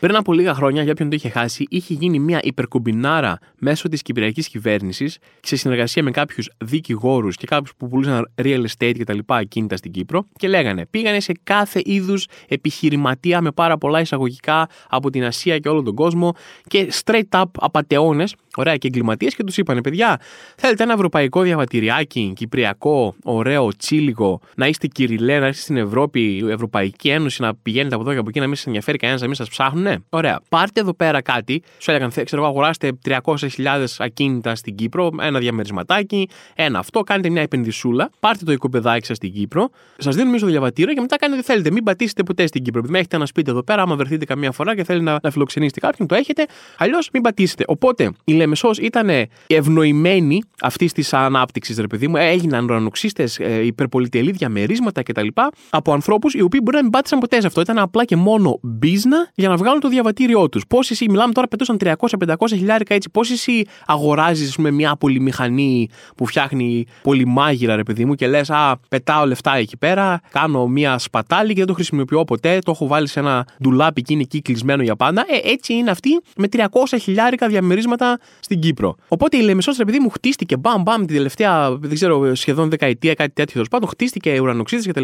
Πριν 0.00 0.16
από 0.16 0.32
λίγα 0.32 0.54
χρόνια, 0.54 0.82
για 0.82 0.94
ποιον 0.94 1.08
το 1.08 1.16
είχε 1.16 1.28
χάσει, 1.28 1.66
είχε 1.68 1.94
γίνει 1.94 2.18
μια 2.18 2.40
υπερκομπινάρα 2.42 3.38
μέσω 3.58 3.88
της 3.88 4.02
κυπριακής 4.02 4.48
κυβέρνησης 4.48 5.18
σε 5.40 5.56
συνεργασία 5.56 6.02
με 6.02 6.10
κάποιους 6.10 6.50
δικηγόρους 6.58 7.36
και 7.36 7.46
κάποιους 7.46 7.72
που 7.76 7.88
πουλούσαν 7.88 8.30
real 8.42 8.64
estate 8.64 8.94
κτλ. 8.98 9.18
ακίνητα 9.26 9.76
στην 9.76 9.90
Κύπρο 9.90 10.24
και 10.36 10.48
λέγανε 10.48 10.86
πήγανε 10.86 11.20
σε 11.20 11.32
κάθε 11.44 11.80
είδους 11.84 12.26
επιχειρηματία 12.48 13.40
με 13.40 13.50
πάρα 13.50 13.78
πολλά 13.78 14.00
εισαγωγικά 14.00 14.68
από 14.88 15.10
την 15.10 15.24
Ασία 15.24 15.58
και 15.58 15.68
όλο 15.68 15.82
τον 15.82 15.94
κόσμο 15.94 16.32
και 16.66 16.92
straight 17.04 17.40
up 17.40 17.44
απαταιώνες, 17.58 18.34
ωραία 18.56 18.76
και 18.76 18.86
εγκληματίες 18.86 19.34
και 19.34 19.44
τους 19.44 19.56
είπανε 19.56 19.80
παιδιά, 19.80 20.20
θέλετε 20.56 20.82
ένα 20.82 20.92
ευρωπαϊκό 20.92 21.42
διαβατηριάκι, 21.42 22.32
κυπριακό, 22.36 23.14
ωραίο, 23.24 23.76
τσίλιγο, 23.76 24.40
να 24.56 24.66
είστε 24.66 24.86
κυριλέ, 24.86 25.38
να 25.38 25.46
είστε 25.46 25.62
στην 25.62 25.76
Ευρώπη, 25.76 26.20
η 26.20 26.50
Ευρωπαϊκή 26.50 27.08
Ένωση, 27.08 27.42
να 27.42 27.54
πηγαίνετε 27.54 27.94
από 27.94 28.04
εδώ 28.04 28.12
και 28.12 28.18
από 28.18 28.28
εκεί, 28.28 28.40
να 28.40 28.46
μην 28.46 28.56
σας 28.56 28.66
ενδιαφέρει 28.66 28.98
κανένας, 28.98 29.20
να 29.20 29.26
μην 29.26 29.36
σας 29.36 29.48
ψάχνουν. 29.48 29.89
Ναι, 29.90 29.96
ωραία. 30.08 30.40
Πάρτε 30.48 30.80
εδώ 30.80 30.94
πέρα 30.94 31.20
κάτι, 31.20 31.62
σου 31.78 31.90
έλεγαν, 31.90 32.10
ξέρω 32.24 32.42
εγώ, 32.42 32.50
αγοράστε 32.50 32.92
300.000 33.04 33.84
ακίνητα 33.98 34.54
στην 34.54 34.74
Κύπρο, 34.74 35.10
ένα 35.20 35.38
διαμερισματάκι, 35.38 36.28
ένα 36.54 36.78
αυτό, 36.78 37.00
κάνετε 37.00 37.28
μια 37.28 37.42
επενδυσούλα, 37.42 38.10
πάρτε 38.20 38.44
το 38.44 38.52
οικοπεδάκι 38.52 39.06
σας 39.06 39.16
στην 39.16 39.32
Κύπρο, 39.32 39.70
σας 39.98 40.16
δίνουμε 40.16 40.38
στο 40.38 40.46
διαβατήριο 40.46 40.94
και 40.94 41.00
μετά 41.00 41.16
κάνετε 41.16 41.40
τι 41.40 41.46
θέλετε. 41.46 41.70
Μην 41.70 41.84
πατήσετε 41.84 42.22
ποτέ 42.22 42.46
στην 42.46 42.62
Κύπρο. 42.62 42.80
Επειδή 42.80 42.98
έχετε 42.98 43.16
ένα 43.16 43.26
σπίτι 43.26 43.50
εδώ 43.50 43.62
πέρα, 43.62 43.82
άμα 43.82 43.96
βρεθείτε 43.96 44.24
καμία 44.24 44.52
φορά 44.52 44.74
και 44.74 44.84
θέλει 44.84 45.02
να, 45.02 45.18
να 45.22 45.30
φιλοξενήσετε 45.30 45.80
κάποιον, 45.80 46.08
το 46.08 46.14
έχετε. 46.14 46.46
Αλλιώς 46.78 47.08
μην 47.12 47.22
πατήσετε. 47.22 47.64
Οπότε 47.66 48.12
η 48.24 48.32
Λεμεσός 48.32 48.78
ήταν 48.78 49.10
ευνοημένη 49.46 50.42
αυτής 50.60 50.92
της 50.92 51.12
ανάπτυξης, 51.12 51.78
ρε 51.78 51.86
παιδί 51.86 52.08
μου. 52.08 52.16
Έγιναν 52.16 52.64
ουρανοξύστες, 52.64 53.38
ε, 53.38 53.64
υπερπολιτελή 53.64 54.30
διαμερίσματα 54.30 55.02
κτλ. 55.02 55.26
από 55.70 55.92
ανθρώπους 55.92 56.34
οι 56.34 56.40
οποίοι 56.40 56.60
μπορεί 56.62 56.76
να 56.76 56.82
μην 56.82 56.92
πάτησαν 56.92 57.18
ποτέ 57.18 57.40
σε 57.40 57.46
αυτό. 57.46 57.60
Ήταν 57.60 57.78
απλά 57.78 58.04
και 58.04 58.16
μόνο 58.16 58.58
μπίζνα 58.62 59.30
για 59.34 59.48
να 59.48 59.56
βγάλουν 59.56 59.79
το 59.80 59.88
διαβατήριό 59.88 60.48
τους. 60.48 60.66
Πώς 60.68 60.90
εσύ, 60.90 61.06
μιλάμε 61.08 61.32
τώρα, 61.32 61.48
πετούσαν 61.48 61.76
300-500 61.80 62.34
χιλιάρικα 62.48 62.94
έτσι. 62.94 63.10
Πώς 63.10 63.30
εσύ 63.30 63.64
αγοράζεις 63.86 64.56
μια 64.56 64.96
πολυμηχανή 64.96 65.88
που 66.16 66.26
φτιάχνει 66.26 66.86
πολυμάγειρα, 67.02 67.76
ρε 67.76 67.82
παιδί 67.82 68.04
μου, 68.04 68.14
και 68.14 68.26
λες, 68.26 68.50
Α, 68.50 68.78
πετάω 68.88 69.26
λεφτά 69.26 69.56
εκεί 69.56 69.76
πέρα, 69.76 70.20
κάνω 70.30 70.66
μια 70.66 70.98
σπατάλη 70.98 71.48
και 71.48 71.58
δεν 71.58 71.66
το 71.66 71.72
χρησιμοποιώ 71.72 72.24
ποτέ. 72.24 72.58
Το 72.58 72.70
έχω 72.70 72.86
βάλει 72.86 73.08
σε 73.08 73.20
ένα 73.20 73.46
ντουλάπι 73.62 74.02
και 74.02 74.12
είναι 74.12 74.22
εκεί 74.22 74.42
κλεισμένο 74.42 74.82
για 74.82 74.96
πάντα. 74.96 75.24
Ε, 75.28 75.50
έτσι 75.50 75.74
είναι 75.74 75.90
αυτή 75.90 76.20
με 76.36 76.48
300 76.52 76.64
χιλιάρικα 77.00 77.48
διαμερίσματα 77.48 78.18
στην 78.40 78.60
Κύπρο. 78.60 78.96
Οπότε 79.08 79.36
η 79.36 79.40
Λεμεσό, 79.40 79.72
επειδή 79.78 79.98
μου 79.98 80.08
χτίστηκε 80.08 80.56
μπαμ 80.56 80.82
μπαμ 80.82 81.04
την 81.04 81.16
τελευταία, 81.16 81.76
δεν 81.76 81.94
ξέρω, 81.94 82.34
σχεδόν 82.34 82.70
δεκαετία, 82.70 83.14
κάτι 83.14 83.32
τέτοιο 83.32 83.52
τέλος 83.52 83.68
πάντων, 83.68 83.88
χτίστηκε 83.88 84.40
ουρανοξίδε 84.40 84.90
κτλ. 84.90 85.02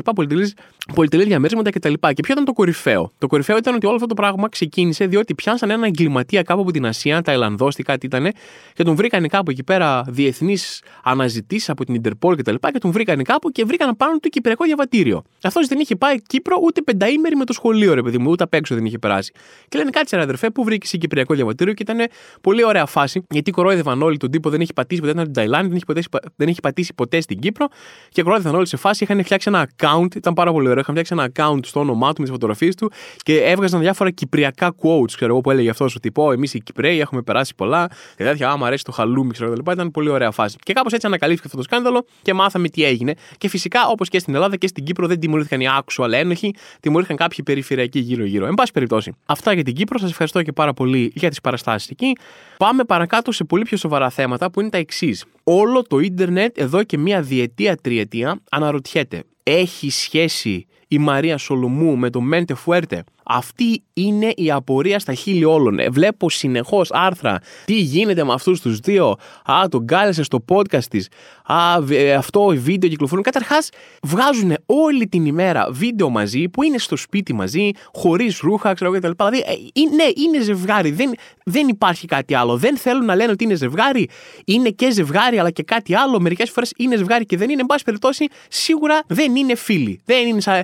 Πολυτελή 0.95 1.25
διαμερίσματα 1.25 1.71
κτλ. 1.71 1.93
Και, 1.93 2.13
και 2.13 2.23
ποιο 2.23 2.33
ήταν 2.33 2.45
το 2.45 2.53
κορυφαίο; 2.53 3.13
Το 3.19 3.27
κορυφαίο 3.27 3.57
ήταν 3.57 3.75
ότι 3.75 3.87
όλο 3.87 3.95
αυτό 3.95 4.07
το 4.07 4.15
πράγμα 4.15 4.49
ξεκίνησε 4.49 4.66
διότι 4.99 5.35
πιάσαν 5.35 5.71
έναν 5.71 5.85
εγκληματία 5.85 6.43
κάπου 6.43 6.61
από 6.61 6.71
την 6.71 6.87
Ασία, 6.87 7.23
Ταϊλανδό, 7.23 7.69
τι 7.69 7.83
κάτι 7.83 8.07
ήταν, 8.07 8.33
και 8.75 8.83
τον 8.83 8.95
βρήκαν 8.95 9.29
κάπου 9.29 9.51
εκεί 9.51 9.65
πέρα 9.65 10.05
διεθνείς 10.09 10.83
αναζητήσεις 11.03 11.69
από 11.69 11.85
την 11.85 11.95
Ιντερπόλ 11.95 12.37
κτλ. 12.37 12.55
Και, 12.55 12.71
και 12.73 12.79
τον 12.79 12.91
βρήκαν 12.91 13.23
κάπου 13.23 13.51
και 13.51 13.65
βρήκαν 13.65 13.97
πάνω 13.97 14.19
του 14.19 14.29
κυπριακό 14.29 14.65
διαβατήριο. 14.65 15.23
Αυτός 15.43 15.67
δεν 15.67 15.79
είχε 15.79 15.97
πάει 15.97 16.23
Κύπρο 16.23 16.59
ούτε 16.63 16.83
πενταήμερη 16.83 17.37
με 17.37 17.45
το 17.45 17.53
σχολείο, 17.53 17.95
ρε 17.95 18.03
παιδί 18.03 18.19
μου, 18.19 18.31
ούτε 18.31 18.45
απ' 18.45 18.55
έξω 18.55 18.75
δεν 18.75 18.85
είχε 18.85 18.99
περάσει. 18.99 19.33
Και 19.69 19.79
λένε 19.79 19.91
κάτσε, 19.91 20.17
ρε 20.17 20.23
αδερφέ, 20.23 20.51
που 20.51 20.65
βρήκες 20.65 20.93
η 20.93 20.99
Κυπριακό 20.99 21.35
διαβατήριο 21.35 21.75
και 21.75 21.83
ήταν 21.83 22.07
πολύ 22.41 22.65
ωραία 22.65 22.87
φάση, 22.87 23.23
γιατί 23.31 23.51
κορόιδευαν 23.51 24.03
όλοι 24.03 24.17
τον 24.17 24.31
τύπο, 24.31 24.51
δεν 24.51 24.61
έχει 24.61 24.73
πατήσει 24.73 25.01
ποτέ 25.01 25.21
στην 25.21 25.33
Ταϊλάνδη, 25.33 25.69
δεν 25.69 25.77
έχει, 25.77 25.85
πατήσει, 25.85 26.09
δεν 26.37 26.49
έχει 26.49 26.61
πατήσει 26.61 26.95
ποτέ 26.95 27.21
στην 27.21 27.39
Κύπρο 27.39 27.67
και 28.09 28.23
κορόιδευαν 28.23 28.55
όλοι 28.55 28.67
σε 28.67 28.77
φάση. 28.77 29.05
Είχαν 29.05 29.25
φτιάξει 29.25 29.49
ένα 29.49 29.69
account, 29.77 30.15
ήταν 30.17 30.35
πάρα 30.35 30.53
πολύ 30.53 30.69
ωραίο. 30.69 30.81
Είχαν 30.81 30.95
φτιάξει 30.95 31.15
ένα 31.15 31.33
account 31.33 31.67
στο 31.67 31.81
όνομά 31.81 32.07
του 32.07 32.15
με 32.17 32.23
τις 32.23 32.31
φωτογραφίες 32.31 32.75
του 32.75 32.93
και 33.17 33.41
έβγαζαν 33.43 33.81
διάφορα 33.81 34.11
κυπριακά 34.11 34.56
quotes, 34.59 35.13
ξέρω 35.17 35.33
εγώ 35.33 35.41
που 35.41 35.51
έλεγε 35.51 35.71
αυτός 35.71 35.95
ο 35.95 36.01
τύπο. 36.01 36.33
Εμείς 36.33 36.55
οι 36.55 36.61
Κυπρέοι 36.61 37.01
έχουμε 37.01 37.23
περάσει 37.23 37.55
πολλά 37.55 37.91
και 38.17 38.25
τέτοια. 38.25 38.51
Άμα 38.51 38.67
αρέσει 38.67 38.85
το 38.85 38.93
χαλούμι, 38.93 39.33
ξέρω 39.33 39.53
εγώ, 39.53 39.73
ήταν 39.73 39.91
πολύ 39.91 40.09
ωραία 40.09 40.31
φάση. 40.31 40.57
Και 40.63 40.73
κάπως 40.73 40.93
έτσι 40.93 41.07
ανακαλύφθηκε 41.07 41.47
αυτό 41.47 41.59
το 41.59 41.65
σκάνδαλο 41.65 42.07
και 42.23 42.35
μάθαμε 42.35 42.69
τι 42.69 42.85
έγινε. 42.85 43.15
Και 43.39 43.49
φυσικά, 43.49 43.87
όπως 43.87 44.09
και 44.09 44.19
στην 44.19 44.35
Ελλάδα 44.35 44.57
και 44.57 44.67
στην 44.67 44.85
Κύπρο, 44.85 45.07
δεν 45.07 45.21
τιμωρήθηκαν 45.21 45.61
οι 45.61 45.67
actual 45.79 46.13
ένοχοι, 46.13 46.55
τιμωρήθηκαν 46.81 47.17
κάποιοι 47.17 47.45
περιφερειακοί 47.45 47.99
γύρω-γύρω. 47.99 48.47
Εν 48.47 48.55
πάση 48.55 48.73
περιπτώσει. 48.73 49.13
Αυτά 49.27 49.53
για 49.53 49.63
την 49.63 49.75
Κύπρο. 49.75 49.99
Σας 49.99 50.11
ευχαριστώ 50.11 50.43
και 50.43 50.53
πάρα 50.53 50.73
πολύ 50.73 51.13
για 51.15 51.29
τις 51.29 51.41
παραστάσεις 51.41 51.91
εκεί. 51.91 52.13
Πάμε 52.57 52.85
παρακάτω 52.85 53.33
σε 53.33 53.45
πολύ 53.45 53.63
πιο 53.63 53.77
σοβαρά 53.77 54.11
θέματα 54.11 54.51
που 54.51 54.61
είναι 54.61 54.71
τα 54.71 54.79
εξής. 54.79 55.25
Όλο 55.49 55.83
το 55.83 55.99
ίντερνετ 55.99 56.59
εδώ 56.59 56.83
και 56.83 56.99
μία 56.99 57.23
διετία, 57.23 57.77
τριετία 57.77 58.41
αναρωτιέται. 58.51 59.23
Έχει 59.43 59.91
σχέση 59.91 60.67
η 60.89 60.99
Μαρία 60.99 61.37
Σολομού 61.37 61.97
με 61.97 62.11
το 62.11 62.21
Μέντε 62.21 62.55
Φουέρτε. 62.55 63.05
Αυτή 63.29 63.83
είναι 63.93 64.33
η 64.37 64.51
απορία 64.51 64.99
στα 64.99 65.15
χείλη 65.15 65.45
όλων. 65.45 65.79
Ε, 65.79 65.89
βλέπω 65.89 66.31
συνεχώς 66.31 66.91
άρθρα. 66.93 67.39
Τι 67.65 67.75
γίνεται 67.75 68.25
με 68.25 68.33
αυτούς 68.33 68.61
τους 68.61 68.79
δύο; 68.79 69.17
Α, 69.45 69.69
τον 69.71 69.87
κάλεσε 69.87 70.23
στο 70.23 70.45
podcast 70.49 70.85
της. 70.85 71.09
Α, 71.45 71.57
ε, 71.91 72.15
αυτό 72.15 72.47
βίντεο 72.47 72.91
κυκλοφορούν. 72.91 73.25
Καταρχάς, 73.25 73.69
βγάζουν 74.03 74.55
όλη 74.67 75.07
την 75.07 75.25
ημέρα 75.25 75.69
βίντεο 75.71 76.09
μαζί 76.09 76.49
που 76.49 76.63
είναι 76.63 76.79
στο 76.79 76.97
σπίτι 76.97 77.33
μαζί, 77.35 77.71
χωρίς 77.95 78.39
ρούχα, 78.39 78.73
ξέρω 78.73 78.93
εγώ 78.93 79.01
κτλ. 79.01 79.25
Δηλαδή, 79.25 79.39
ε, 79.39 79.95
ναι, 79.95 80.27
είναι 80.27 80.43
ζευγάρι. 80.43 80.91
Δεν, 80.91 81.13
δεν 81.45 81.69
υπάρχει 81.69 82.07
κάτι 82.07 82.35
άλλο. 82.35 82.57
Δεν 82.57 82.77
θέλουν 82.77 83.05
να 83.05 83.15
λένε 83.15 83.31
ότι 83.31 83.45
είναι 83.45 83.55
ζευγάρι. 83.55 84.09
Είναι 84.45 84.69
και 84.69 84.91
ζευγάρι, 85.37 85.39
αλλά 85.39 85.51
και 85.51 85.63
κάτι 85.63 85.95
άλλο. 85.95 86.21
Μερικές 86.21 86.51
φορές 86.51 86.73
είναι 86.77 86.97
ζευγάρι 86.97 87.27
και 87.27 87.37
δεν 87.37 87.51
είναι. 87.51 87.61
Εν 87.61 87.67
πάση 87.67 87.85
περιπτώσει, 87.85 88.27
σίγουρα 88.49 89.03
δεν 89.07 89.37
είναι 89.37 89.55
φίλοι. 89.55 90.01
Δεν 90.05 90.27
είναι 90.27 90.41
σαν... 90.41 90.63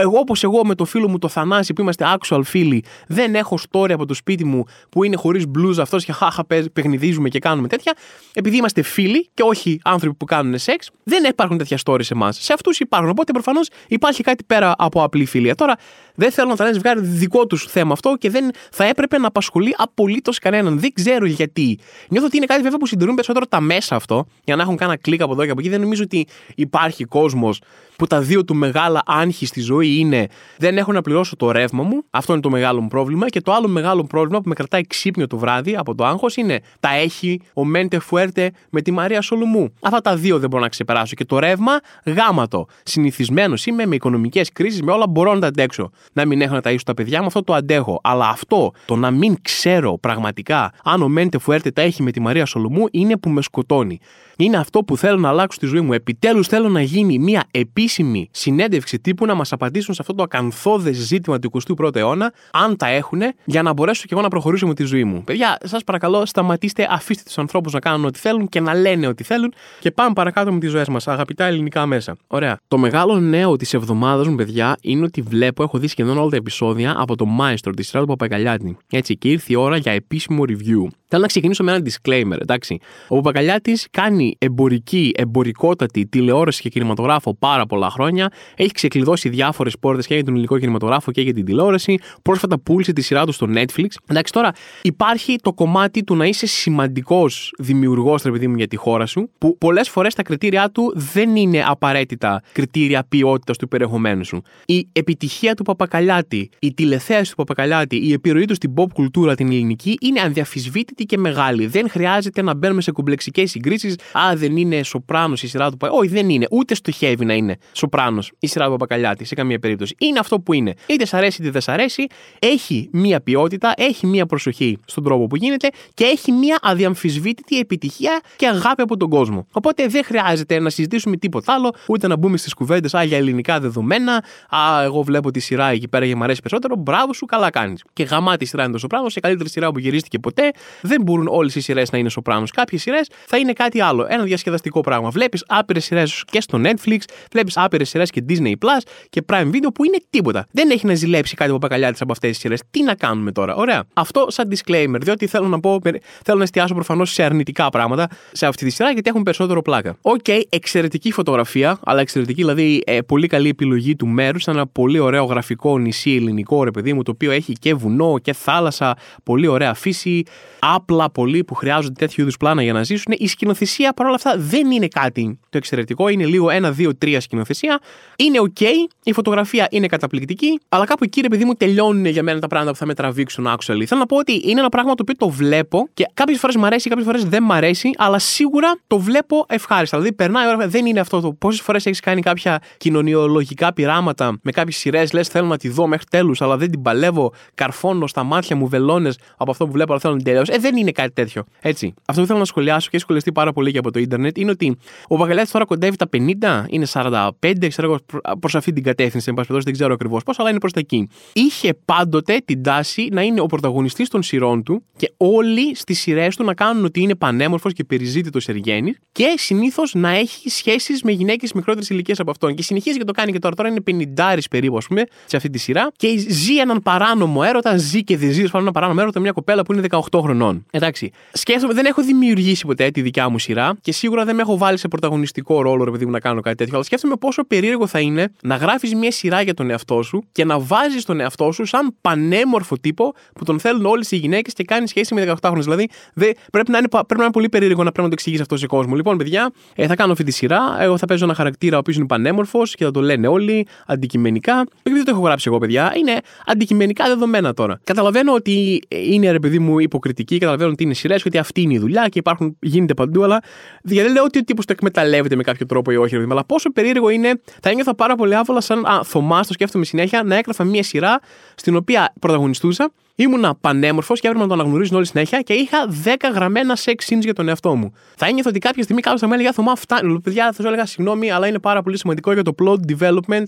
Εγώ, 0.00 0.18
όπως 0.18 0.44
εγώ 0.44 0.64
με 0.64 0.74
το 0.74 0.84
φίλο 0.84 1.08
μου 1.08 1.18
το 1.18 1.28
Θανάση 1.28 1.72
που 1.72 1.80
είμαστε 1.80 2.04
actual 2.18 2.40
φίλοι, 2.44 2.84
δεν 3.06 3.34
έχω 3.34 3.58
story 3.70 3.92
από 3.92 4.06
το 4.06 4.14
σπίτι 4.14 4.44
μου 4.44 4.64
που 4.88 5.04
είναι 5.04 5.16
χωρίς 5.16 5.46
μπλούζα 5.46 5.82
αυτός 5.82 6.04
και 6.04 6.12
χάχα 6.12 6.44
παιχνιδίζουμε 6.72 7.28
και 7.28 7.38
κάνουμε 7.38 7.68
τέτοια. 7.68 7.92
Επειδή 8.34 8.56
είμαστε 8.56 8.82
φίλοι 8.82 9.28
και 9.34 9.42
όχι 9.42 9.80
άνθρωποι 9.84 10.16
που 10.16 10.24
κάνουν 10.24 10.58
σεξ, 10.58 10.90
δεν 11.04 11.24
υπάρχουν 11.24 11.58
τέτοια 11.58 11.78
story 11.84 12.04
σε 12.04 12.14
εμάς. 12.14 12.38
Σε 12.40 12.52
αυτούς 12.52 12.78
υπάρχουν. 12.80 13.08
Οπότε 13.08 13.32
προφανώς 13.32 13.68
υπάρχει 13.88 14.22
κάτι 14.22 14.44
πέρα 14.44 14.74
από 14.78 15.02
απλή 15.02 15.24
φιλία. 15.24 15.54
Τώρα 15.54 15.76
δεν 16.14 16.30
θέλω 16.30 16.48
να 16.48 16.56
τα 16.56 16.64
λένε 16.64 16.74
ζευγάρι 16.74 17.00
δικό 17.00 17.46
τους 17.46 17.64
θέμα 17.64 17.92
αυτό 17.92 18.16
και 18.18 18.30
δεν 18.30 18.50
θα 18.70 18.84
έπρεπε 18.84 19.18
να 19.18 19.26
απασχολεί 19.26 19.74
απολύτως 19.76 20.38
κανέναν. 20.38 20.78
Δεν 20.78 20.92
ξέρω 20.92 21.26
γιατί. 21.26 21.78
Νιώθω 22.08 22.26
ότι 22.26 22.36
είναι 22.36 22.46
κάτι 22.46 22.62
βέβαια 22.62 22.78
που 22.78 22.86
συντηρούν 22.86 23.14
περισσότερο 23.14 23.46
τα 23.46 23.60
μέσα 23.60 23.96
αυτό 23.96 24.13
για 24.44 24.56
να 24.56 24.62
έχουν 24.62 24.76
κάνα 24.76 24.96
κλικ 24.96 25.22
από 25.22 25.32
εδώ 25.32 25.44
και 25.44 25.50
από 25.50 25.60
εκεί. 25.60 25.68
Δεν 25.68 25.80
νομίζω 25.80 26.02
ότι 26.02 26.26
υπάρχει 26.54 27.04
κόσμος 27.04 27.60
που 27.96 28.06
τα 28.06 28.20
δύο 28.20 28.44
του 28.44 28.54
μεγάλα 28.54 29.02
άγχη 29.06 29.46
στη 29.46 29.60
ζωή 29.60 29.98
είναι 29.98 30.26
δεν 30.56 30.78
έχω 30.78 30.92
να 30.92 31.02
πληρώσω 31.02 31.36
το 31.36 31.50
ρεύμα 31.50 31.82
μου. 31.82 32.04
Αυτό 32.10 32.32
είναι 32.32 32.42
το 32.42 32.50
μεγάλο 32.50 32.80
μου 32.80 32.88
πρόβλημα. 32.88 33.28
Και 33.28 33.40
το 33.40 33.52
άλλο 33.52 33.68
μεγάλο 33.68 34.04
πρόβλημα 34.04 34.40
που 34.40 34.48
με 34.48 34.54
κρατάει 34.54 34.86
ξύπνιο 34.86 35.26
το 35.26 35.38
βράδυ 35.38 35.76
από 35.76 35.94
το 35.94 36.04
άγχος 36.04 36.36
είναι 36.36 36.60
τα 36.80 36.94
έχει 36.94 37.40
ο 37.54 37.64
Μέντε 37.64 37.98
Φουέρτε 37.98 38.52
με 38.70 38.80
τη 38.82 38.90
Μαρία 38.90 39.20
Σολουμού. 39.20 39.74
Αυτά 39.80 40.00
τα 40.00 40.16
δύο 40.16 40.38
δεν 40.38 40.48
μπορώ 40.48 40.62
να 40.62 40.68
ξεπεράσω. 40.68 41.14
Και 41.14 41.24
το 41.24 41.38
ρεύμα, 41.38 41.80
γάματο. 42.04 42.66
Συνηθισμένος 42.82 43.66
είμαι 43.66 43.86
με 43.86 43.94
οικονομικές 43.94 44.52
κρίσεις, 44.52 44.82
με 44.82 44.92
όλα 44.92 45.06
μπορώ 45.06 45.34
να 45.34 45.40
τα 45.40 45.46
αντέξω. 45.46 45.90
Να 46.12 46.24
μην 46.24 46.40
έχω 46.40 46.54
να 46.54 46.60
ταΐσω 46.64 46.84
τα 46.84 46.94
παιδιά 46.94 47.20
μου, 47.20 47.26
αυτό 47.26 47.42
το 47.42 47.54
αντέχω. 47.54 48.00
Αλλά 48.02 48.28
αυτό, 48.28 48.72
το 48.84 48.96
να 48.96 49.10
μην 49.10 49.36
ξέρω 49.42 49.98
πραγματικά 49.98 50.72
αν 50.84 51.02
ο 51.02 51.08
Μέντε 51.08 51.38
Φουέρτε 51.38 51.70
τα 51.70 51.82
έχει 51.82 52.02
με 52.02 52.10
τη 52.10 52.20
Μαρία 52.20 52.46
Σολουμού, 52.46 52.84
είναι 52.90 53.16
που 53.16 53.30
με 53.30 53.42
σκοτώνει 53.42 53.98
είναι 54.36 54.56
αυτό 54.56 54.82
που 54.84 54.96
θέλω 54.96 55.18
να 55.18 55.28
αλλάξω 55.28 55.56
στη 55.56 55.66
ζωή 55.66 55.80
μου. 55.80 55.92
Επιτέλους 55.92 56.46
θέλω 56.46 56.68
να 56.68 56.82
γίνει 56.82 57.18
μια 57.18 57.44
επίσημη 57.50 58.28
συνέντευξη 58.32 58.98
τύπου 58.98 59.26
να 59.26 59.34
μας 59.34 59.52
απαντήσουν 59.52 59.94
σε 59.94 60.00
αυτό 60.02 60.14
το 60.14 60.22
ακαθόδε 60.22 60.92
ζήτημα 60.92 61.38
του 61.38 61.50
21ου 61.78 61.96
αιώνα, 61.96 62.32
αν 62.52 62.76
τα 62.76 62.86
έχουν, 62.86 63.20
για 63.44 63.62
να 63.62 63.72
μπορέσω 63.72 64.02
και 64.02 64.08
εγώ 64.10 64.22
να 64.22 64.28
προχωρήσω 64.28 64.66
με 64.66 64.74
τη 64.74 64.84
ζωή 64.84 65.04
μου. 65.04 65.24
Παιδιά, 65.24 65.58
σας 65.64 65.84
παρακαλώ, 65.84 66.26
σταματήστε, 66.26 66.86
αφήστε 66.90 67.22
τους 67.26 67.38
ανθρώπους 67.38 67.72
να 67.72 67.80
κάνουν 67.80 68.04
ό,τι 68.04 68.18
θέλουν 68.18 68.48
και 68.48 68.60
να 68.60 68.74
λένε 68.74 69.06
ό,τι 69.06 69.24
θέλουν 69.24 69.54
και 69.80 69.90
πάμε 69.90 70.12
παρακάτω 70.12 70.52
με 70.52 70.58
τις 70.58 70.70
ζωές 70.70 70.88
μας. 70.88 71.08
Αγαπητά 71.08 71.44
ελληνικά 71.44 71.86
μέσα. 71.86 72.16
Ωραία. 72.26 72.58
Το 72.68 72.78
μεγάλο 72.78 73.20
νέο 73.20 73.56
της 73.56 73.74
εβδομάδας 73.74 74.26
μου, 74.26 74.34
παιδιά, 74.34 74.76
είναι 74.82 75.04
ότι 75.04 75.20
βλέπω, 75.20 75.62
έχω 75.62 75.78
δει 75.78 75.86
σχεδόν 75.86 76.18
όλα 76.18 76.30
τα 76.30 76.36
επεισόδια 76.36 76.94
από 76.98 77.16
το 77.16 77.26
Maestro 77.40 77.72
της 77.76 77.88
σειρά 77.88 78.00
του 78.00 78.06
Παπαγκαλιάτη. 78.06 78.76
Έτσι, 78.90 79.16
και 79.16 79.28
ήρθε 79.28 79.52
η 79.52 79.56
ώρα 79.56 79.76
για 79.76 79.92
επίσημο 79.92 80.42
review. 80.48 80.88
Θέλω 81.08 81.22
να 81.22 81.26
ξεκινήσω 81.26 81.64
με 81.64 81.72
ένα 81.72 81.82
disclaimer, 81.84 82.40
εντάξει. 82.40 82.78
Ο 83.08 83.14
Παπαγκαλιάτη 83.16 83.78
κάνει 83.90 84.23
εμπορική, 84.38 85.12
εμπορικότατη 85.16 86.06
τηλεόραση 86.06 86.62
και 86.62 86.68
κινηματογράφο 86.68 87.34
πάρα 87.34 87.66
πολλά 87.66 87.90
χρόνια. 87.90 88.28
Έχει 88.56 88.72
ξεκλειδώσει 88.72 89.28
διάφορες 89.28 89.78
πόρτες 89.78 90.06
και 90.06 90.14
για 90.14 90.24
τον 90.24 90.32
ελληνικό 90.32 90.58
κινηματογράφο 90.58 91.12
και 91.12 91.20
για 91.20 91.32
την 91.32 91.44
τηλεόραση. 91.44 91.98
Πρόσφατα 92.22 92.58
πούλησε 92.58 92.92
τη 92.92 93.02
σειρά 93.02 93.24
του 93.26 93.32
στο 93.32 93.46
Netflix. 93.54 93.86
Εντάξει, 94.06 94.32
τώρα 94.32 94.52
υπάρχει 94.82 95.36
το 95.42 95.52
κομμάτι 95.52 96.04
του 96.04 96.16
να 96.16 96.26
είσαι 96.26 96.46
σημαντικός 96.46 97.54
δημιουργός, 97.58 98.22
ρε 98.22 98.30
παιδί 98.30 98.48
μου, 98.48 98.56
για 98.56 98.68
τη 98.68 98.76
χώρα 98.76 99.06
σου, 99.06 99.30
που 99.38 99.58
πολλές 99.58 99.88
φορές 99.88 100.14
τα 100.14 100.22
κριτήριά 100.22 100.70
του 100.70 100.92
δεν 100.94 101.36
είναι 101.36 101.64
απαραίτητα 101.66 102.42
κριτήρια 102.52 103.04
ποιότητας 103.08 103.56
του 103.56 103.68
περιεχομένου 103.68 104.24
σου. 104.24 104.42
Η 104.66 104.88
επιτυχία 104.92 105.54
του 105.54 105.62
Παπακαλιάτη, 105.62 106.50
η 106.58 106.74
τηλεθέαση 106.74 107.30
του 107.30 107.36
Παπακαλιάτη, 107.36 107.96
η 107.96 108.12
επιρροή 108.12 108.44
του 108.44 108.54
στην 108.54 108.74
pop 108.76 108.86
κουλτούρα 108.94 109.34
την 109.34 109.46
ελληνική 109.46 109.98
είναι 110.00 110.20
ανδιαφυσβήτητη 110.20 111.04
και 111.04 111.18
μεγάλη. 111.18 111.66
Δεν 111.66 111.90
χρειάζεται 111.90 112.42
να 112.42 112.54
μπαίνουμε 112.54 112.80
σε 112.80 112.92
κομπλεξικές 112.92 113.50
συγκρίσεις. 113.50 113.96
Α, 114.18 114.36
δεν 114.36 114.56
είναι 114.56 114.82
σοπράνος 114.82 115.42
η 115.42 115.46
σειρά 115.46 115.70
του 115.70 115.76
Όχι, 115.90 116.08
δεν 116.08 116.28
είναι. 116.28 116.46
Ούτε 116.50 116.74
στοχεύει 116.74 117.24
να 117.24 117.34
είναι 117.34 117.56
σοπράνος 117.72 118.32
η 118.38 118.46
σειρά 118.46 118.64
του 118.64 118.70
Παπακαλιάτη 118.70 119.24
σε 119.24 119.34
καμία 119.34 119.58
περίπτωση. 119.58 119.94
Είναι 119.98 120.18
αυτό 120.18 120.40
που 120.40 120.52
είναι. 120.52 120.74
Είτε 120.86 121.06
σ' 121.06 121.14
αρέσει 121.14 121.42
είτε 121.42 121.50
δεν 121.50 121.60
σ' 121.60 121.68
αρέσει. 121.68 122.06
Έχει 122.38 122.88
μία 122.92 123.20
ποιότητα, 123.20 123.72
έχει 123.76 124.06
μία 124.06 124.26
προσοχή 124.26 124.78
στον 124.86 125.04
τρόπο 125.04 125.26
που 125.26 125.36
γίνεται 125.36 125.68
και 125.94 126.04
έχει 126.04 126.32
μία 126.32 126.58
αδιαμφισβήτητη 126.62 127.58
επιτυχία 127.58 128.20
και 128.36 128.46
αγάπη 128.46 128.82
από 128.82 128.96
τον 128.96 129.08
κόσμο. 129.08 129.46
Οπότε 129.52 129.86
δεν 129.86 130.04
χρειάζεται 130.04 130.58
να 130.58 130.70
συζητήσουμε 130.70 131.16
τίποτα 131.16 131.52
άλλο, 131.52 131.74
ούτε 131.88 132.06
να 132.06 132.16
μπούμε 132.16 132.36
στις 132.36 132.54
κουβέντες 132.54 132.94
Α, 132.94 133.02
για 133.02 133.16
ελληνικά 133.16 133.60
δεδομένα. 133.60 134.24
Α, 134.48 134.82
εγώ 134.82 135.02
βλέπω 135.02 135.30
τη 135.30 135.40
σειρά 135.40 135.66
εκεί 135.68 135.88
πέρα 135.88 136.06
και 136.06 136.16
μου 136.16 136.24
αρέσει 136.24 136.40
περισσότερο. 136.40 136.74
Μπράβο 136.76 137.12
σου, 137.12 137.26
καλά 137.26 137.50
κάνεις. 137.50 137.84
Και 137.92 138.02
γαμάτη 138.02 138.44
σειρά 138.44 138.62
είναι 138.62 138.72
το 138.72 138.78
σοπράνος, 138.78 139.12
σε 139.12 139.20
καλύτερη 139.20 139.48
σειρά 139.48 139.72
που 139.72 139.78
γυρίστηκε 139.78 140.18
ποτέ. 140.18 140.50
Δεν 140.80 141.02
μπορούν 141.02 141.26
όλες 141.30 141.54
οι 141.54 141.60
σειρές 141.60 141.90
να 141.92 141.98
είναι 141.98 142.08
σοπράνος. 142.08 142.50
Κάποιες 142.50 142.82
σειρές 142.82 143.08
θα 143.26 143.36
είναι 143.38 143.52
κάτι 143.52 143.80
άλλο. 143.80 144.03
Ένα 144.08 144.22
διασκεδαστικό 144.22 144.80
πράγμα. 144.80 145.10
Βλέπεις 145.10 145.44
άπειρες 145.48 145.84
σειρές 145.84 146.24
και 146.30 146.40
στο 146.40 146.60
Netflix, 146.64 146.98
βλέπεις 147.32 147.56
άπειρες 147.56 147.88
σειρές 147.88 148.10
και 148.10 148.24
Disney 148.28 148.52
Plus 148.52 148.82
και 149.10 149.22
Prime 149.26 149.46
Video 149.46 149.72
που 149.74 149.84
είναι 149.84 149.96
τίποτα. 150.10 150.46
Δεν 150.50 150.70
έχει 150.70 150.86
να 150.86 150.94
ζηλέψει 150.94 151.34
κάτι 151.34 151.50
από 151.50 151.58
Παπακαλιάτη 151.58 151.98
από 152.00 152.12
αυτές 152.12 152.30
τις 152.30 152.38
σειρές. 152.38 152.62
Τι 152.70 152.82
να 152.82 152.94
κάνουμε 152.94 153.32
τώρα, 153.32 153.54
ωραία. 153.54 153.84
Αυτό 153.92 154.26
σαν 154.28 154.52
disclaimer, 154.54 154.98
διότι 155.00 155.26
θέλω 155.26 155.46
να 155.48 155.60
πω, 155.60 155.80
θέλω 156.24 156.38
να 156.38 156.42
εστιάσω 156.42 156.74
προφανώς 156.74 157.12
σε 157.12 157.22
αρνητικά 157.22 157.68
πράγματα 157.68 158.08
σε 158.32 158.46
αυτή 158.46 158.64
τη 158.64 158.70
σειρά 158.70 158.90
γιατί 158.90 159.10
έχουν 159.10 159.22
περισσότερο 159.22 159.62
πλάκα. 159.62 159.96
OK, 160.00 160.20
okay, 160.24 160.40
εξαιρετική 160.48 161.12
φωτογραφία, 161.12 161.78
αλλά 161.84 162.00
εξαιρετική 162.00 162.40
δηλαδή 162.40 162.82
ε, 162.86 163.00
πολύ 163.00 163.26
καλή 163.26 163.48
επιλογή 163.48 163.96
του 163.96 164.06
μέρους. 164.06 164.46
Ένα 164.46 164.66
πολύ 164.66 164.98
ωραίο 164.98 165.24
γραφικό 165.24 165.78
νησί 165.78 166.14
ελληνικό, 166.14 166.64
ρε 166.64 166.70
παιδί 166.70 166.92
μου, 166.92 167.02
το 167.02 167.10
οποίο 167.10 167.30
έχει 167.30 167.52
και 167.52 167.74
βουνό 167.74 168.18
και 168.22 168.32
θάλασσα, 168.32 168.96
πολύ 169.22 169.46
ωραία 169.46 169.74
φύση, 169.74 170.22
άπλα 170.58 171.10
πολύ 171.10 171.44
που 171.44 171.54
χρειάζονται 171.54 171.94
τέτοιου 171.98 172.22
είδους 172.22 172.36
πλάνα 172.36 172.62
για 172.62 172.72
να 172.72 172.82
ζήσουν. 172.82 173.14
Η 173.18 173.26
σκηνοθεσία 173.26 173.92
παρόλα 173.94 174.14
αυτά 174.14 174.34
δεν 174.38 174.70
είναι 174.70 174.88
κάτι 174.88 175.38
το 175.50 175.56
εξαιρετικό, 175.56 176.08
είναι 176.08 176.24
λίγο 176.24 176.50
ένα, 176.50 176.70
δύο, 176.70 176.96
τρία 176.96 177.20
σκηνοθεσία. 177.20 177.80
Είναι 178.16 178.40
οκ, 178.40 178.60
η 179.02 179.12
φωτογραφία 179.12 179.66
είναι 179.70 179.86
καταπληκτική, 179.86 180.60
αλλά 180.68 180.84
κάπου 180.84 181.04
εκεί, 181.04 181.20
ρε 181.20 181.28
παιδί 181.28 181.44
μου, 181.44 181.52
τελειώνουν 181.52 182.04
για 182.04 182.22
μένα 182.22 182.40
τα 182.40 182.46
πράγματα 182.46 182.72
που 182.72 182.78
θα 182.78 182.86
με 182.86 182.94
τραβήξουν 182.94 183.46
actually. 183.46 183.84
Θέλω 183.84 184.00
να 184.00 184.06
πω 184.06 184.16
ότι 184.16 184.42
είναι 184.44 184.60
ένα 184.60 184.68
πράγμα 184.68 184.94
το 184.94 185.02
οποίο 185.02 185.14
το 185.18 185.28
βλέπω 185.28 185.88
και 185.94 186.06
κάποιες 186.14 186.38
φορές 186.38 186.56
μου 186.56 186.66
αρέσει, 186.66 186.88
κάποιες 186.88 187.06
φορές 187.06 187.24
δεν 187.24 187.42
μου 187.46 187.52
αρέσει, 187.52 187.90
αλλά 187.96 188.18
σίγουρα 188.18 188.78
το 188.86 188.98
βλέπω 188.98 189.46
ευχάριστα. 189.48 189.98
Δηλαδή, 189.98 190.14
περνάει 190.16 190.48
ώρα, 190.48 190.68
δεν 190.68 190.86
είναι 190.86 191.00
αυτό 191.00 191.20
το. 191.20 191.32
Πόσες 191.32 191.60
φορές 191.60 191.86
έχεις 191.86 192.00
κάνει 192.00 192.20
κάποια 192.20 192.60
κοινωνιολογικά 192.76 193.72
πειράματα 193.72 194.38
με 194.42 194.50
κάποιες 194.50 194.76
σειρές, 194.76 195.12
λες 195.12 195.28
θέλω 195.28 195.46
να 195.46 195.56
τη 195.56 195.68
δω 195.68 195.86
μέχρι 195.86 196.06
τέλους, 196.10 196.42
αλλά 196.42 196.56
δεν 196.56 196.70
την 196.70 196.82
παλεύω, 196.82 197.32
καρφώνω 197.54 198.06
στα 198.06 198.22
μάτια 198.22 198.56
μου 198.56 198.68
βελόνες 198.68 199.18
από 199.36 199.50
αυτό 199.50 199.66
που 199.66 199.72
βλέπω, 199.72 199.92
αλλά 199.92 200.00
θέλω 200.00 200.14
να 200.14 200.18
την 200.18 200.28
τελειώσω. 200.32 200.52
Ε, 200.54 200.58
δεν 200.58 200.76
είναι 200.76 200.90
κάτι 200.90 201.12
τέτοιο. 201.12 201.44
Έτσι. 201.60 201.94
Αυτό 202.06 202.20
που 202.20 202.26
θέλω 202.26 202.38
να 202.38 202.44
σχολιάσω 202.44 202.80
και 202.80 202.96
έχει 202.96 203.02
σχολιαστεί 203.02 203.32
πάρα 203.32 203.52
πολύ 203.52 203.72
και 203.72 203.78
από 203.84 203.92
το 203.92 203.98
ίντερνετ 203.98 204.38
είναι 204.38 204.50
ότι 204.50 204.76
ο 205.08 205.16
Βαγγελιάτη 205.16 205.50
τώρα 205.50 205.64
κοντεύει 205.64 205.96
τα 205.96 206.08
50, 206.12 206.64
είναι 206.68 206.86
45, 206.92 207.68
ξέρω 207.68 207.88
εγώ 207.88 207.98
προ 208.40 208.50
αυτή 208.52 208.72
την 208.72 208.82
κατεύθυνση, 208.82 209.26
εν 209.28 209.34
πάση 209.34 209.52
δεν 209.52 209.72
ξέρω 209.72 209.94
ακριβώς 209.94 210.22
πώς, 210.22 210.38
αλλά 210.38 210.50
είναι 210.50 210.58
προς 210.58 210.72
τα 210.72 210.80
εκεί. 210.80 211.08
Είχε 211.32 211.74
πάντοτε 211.84 212.42
την 212.44 212.62
τάση 212.62 213.08
να 213.12 213.22
είναι 213.22 213.40
ο 213.40 213.46
πρωταγωνιστής 213.46 214.08
των 214.08 214.22
σειρών 214.22 214.62
του 214.62 214.84
και 214.96 215.12
όλοι 215.16 215.76
στις 215.76 216.00
σειρές 216.00 216.36
του 216.36 216.44
να 216.44 216.54
κάνουν 216.54 216.84
ότι 216.84 217.00
είναι 217.00 217.14
πανέμορφος 217.14 217.72
και 217.72 217.84
περιζήτητος 217.84 218.48
εργένη 218.48 218.94
και 219.12 219.34
συνήθως 219.36 219.94
να 219.94 220.10
έχει 220.10 220.48
σχέσεις 220.48 221.02
με 221.02 221.12
γυναίκες 221.12 221.52
μικρότερης 221.52 221.90
ηλικίας 221.90 222.20
από 222.20 222.30
αυτόν. 222.30 222.54
Και 222.54 222.62
συνεχίζει 222.62 222.98
και 222.98 223.04
το 223.04 223.12
κάνει 223.12 223.32
και 223.32 223.38
τώρα. 223.38 223.54
Τώρα 223.54 223.68
είναι 223.68 223.80
50 224.16 224.38
περίπου, 224.50 224.76
ας 224.76 224.86
πούμε, 224.86 225.04
σε 225.24 225.36
αυτή 225.36 225.50
τη 225.50 225.58
σειρά 225.58 225.92
και 225.96 226.16
ζει 226.28 226.56
έναν 226.56 226.82
παράνομο 226.82 227.40
έρωτα, 227.44 227.76
ζει 227.76 228.04
και 228.04 228.16
δεν 228.16 228.30
ζει 228.30 228.44
ένα 228.52 228.72
παράνομο 228.72 228.98
έρωτα 229.02 229.20
μια 229.20 229.32
κοπέλα 229.32 229.62
που 229.62 229.72
είναι 229.72 229.82
18 229.90 230.20
χρονών. 230.20 230.66
Εντάξει. 230.70 231.10
Σκέφτομαι, 231.32 231.74
δεν 231.74 231.84
έχω 231.84 232.02
δημιουργήσει 232.02 232.66
ποτέ 232.66 232.90
τη 232.90 233.00
δικιά 233.00 233.28
μου 233.28 233.38
σειρά 233.38 233.73
και 233.80 233.92
σίγουρα 233.92 234.24
δεν 234.24 234.34
με 234.34 234.42
έχω 234.42 234.58
βάλει 234.58 234.78
σε 234.78 234.88
πρωταγωνιστικό 234.88 235.62
ρόλο, 235.62 235.84
ρε 235.84 235.90
παιδί 235.90 236.04
μου, 236.04 236.10
να 236.10 236.20
κάνω 236.20 236.40
κάτι 236.40 236.56
τέτοιο. 236.56 236.74
Αλλά 236.74 236.84
σκέφτομαι 236.84 237.16
πόσο 237.16 237.44
περίεργο 237.44 237.86
θα 237.86 238.00
είναι 238.00 238.32
να 238.42 238.56
γράφεις 238.56 238.94
μια 238.94 239.10
σειρά 239.10 239.42
για 239.42 239.54
τον 239.54 239.70
εαυτό 239.70 240.02
σου 240.02 240.24
και 240.32 240.44
να 240.44 240.58
βάζεις 240.58 241.04
τον 241.04 241.20
εαυτό 241.20 241.52
σου 241.52 241.64
σαν 241.64 241.94
πανέμορφο 242.00 242.78
τύπο 242.78 243.14
που 243.34 243.44
τον 243.44 243.60
θέλουν 243.60 243.86
όλες 243.86 244.10
οι 244.10 244.16
γυναίκες 244.16 244.52
και 244.52 244.64
κάνει 244.64 244.88
σχέση 244.88 245.14
με 245.14 245.24
18 245.28 245.34
χρόνια. 245.42 245.62
Δηλαδή 245.62 245.88
δε, 246.14 246.30
πρέπει, 246.52 246.70
να 246.70 246.78
είναι, 246.78 246.88
πρέπει 246.88 247.16
να 247.16 247.22
είναι 247.22 247.32
πολύ 247.32 247.48
περίεργο 247.48 247.82
να 247.82 247.92
πρέπει 247.92 248.02
να 248.02 248.08
το 248.08 248.12
εξηγήσει 248.12 248.42
αυτό 248.42 248.56
σε 248.56 248.66
κόσμο. 248.66 248.94
Λοιπόν, 248.94 249.16
παιδιά, 249.16 249.50
ε, 249.74 249.86
θα 249.86 249.96
κάνω 249.96 250.12
αυτή 250.12 250.24
τη 250.24 250.30
σειρά. 250.30 250.76
Εγώ 250.80 250.98
θα 250.98 251.06
παίζω 251.06 251.24
ένα 251.24 251.34
χαρακτήρα 251.34 251.76
ο 251.76 251.78
οποίος 251.78 251.96
είναι 251.96 252.06
πανέμορφος 252.06 252.74
και 252.74 252.84
θα 252.84 252.90
το 252.90 253.00
λένε 253.00 253.26
όλοι 253.26 253.66
αντικειμενικά. 253.86 254.66
Δεν 254.82 255.04
το 255.04 255.10
έχω 255.10 255.20
γράψει 255.20 255.44
εγώ, 255.48 255.58
παιδιά. 255.58 255.92
Είναι 255.96 256.20
αντικειμενικά 256.46 257.06
δεδομένα 257.06 257.54
τώρα. 257.54 257.80
Καταλαβαίνω 257.84 258.32
ότι 258.32 258.82
είναι 258.88 259.30
ρε 259.30 259.38
παιδί 259.38 259.58
μου 259.58 259.78
υποκριτική, 259.78 260.38
καταλαβαίνω 260.38 260.70
ότι 260.70 260.82
είναι 260.82 260.94
σειρές, 260.94 261.24
ότι 261.26 261.38
αυτή 261.38 261.60
είναι 261.60 261.74
η 261.74 261.78
δουλειά 261.78 262.08
και 262.08 262.18
υπάρχουν, 262.18 262.56
γίνεται 262.60 262.94
παντού, 262.94 263.24
αλλά 263.24 263.42
δεν 263.82 264.12
λέω 264.12 264.24
ότι 264.24 264.38
ο 264.38 264.44
τύπος 264.44 264.66
το 264.66 264.72
εκμεταλλεύεται 264.72 265.36
με 265.36 265.42
κάποιο 265.42 265.66
τρόπο 265.66 265.90
ή 265.90 265.96
όχι, 265.96 266.16
αλλά 266.16 266.44
πόσο 266.44 266.72
περίεργο 266.72 267.08
είναι. 267.08 267.40
Θα 267.60 267.70
ένιωθα 267.70 267.94
πάρα 267.94 268.14
πολύ 268.14 268.34
άβολα 268.36 268.60
σαν 268.60 268.86
α, 268.86 269.02
Θωμάς, 269.04 269.46
το 269.46 269.52
σκέφτομαι 269.52 269.84
συνέχεια, 269.84 270.22
να 270.22 270.36
έγραφα 270.36 270.64
μια 270.64 270.82
σειρά 270.82 271.20
στην 271.54 271.76
οποία 271.76 272.12
πρωταγωνιστούσα 272.20 272.92
Ήμουνα 273.16 273.54
πανέμορφος 273.54 274.20
και 274.20 274.26
έπρεπε 274.26 274.44
να 274.44 274.50
τον 274.50 274.60
αναγνωρίζουν 274.60 274.96
όλοι 274.96 275.06
συνέχεια 275.06 275.40
και 275.40 275.52
είχα 275.52 275.88
10 276.04 276.14
γραμμένα 276.34 276.76
sex 276.84 276.94
scenes 277.08 277.20
για 277.20 277.34
τον 277.34 277.48
εαυτό 277.48 277.74
μου. 277.76 277.92
Θα 278.16 278.26
ένιωθα 278.26 278.48
ότι 278.48 278.58
κάποια 278.58 278.82
στιγμή 278.82 279.02
κάποιος 279.02 279.20
θα 279.20 279.28
με 279.28 279.34
έλεγε 279.34 279.52
Θωμά, 279.52 279.76
φτάνει. 279.76 280.20
Παιδιά, 280.20 280.52
θα 280.52 280.62
σου 280.62 280.68
έλεγα 280.68 280.86
συγγνώμη, 280.86 281.30
αλλά 281.30 281.46
είναι 281.46 281.58
πάρα 281.58 281.82
πολύ 281.82 281.98
σημαντικό 281.98 282.32
για 282.32 282.42
το 282.42 282.54
plot 282.62 282.76
development 282.92 283.44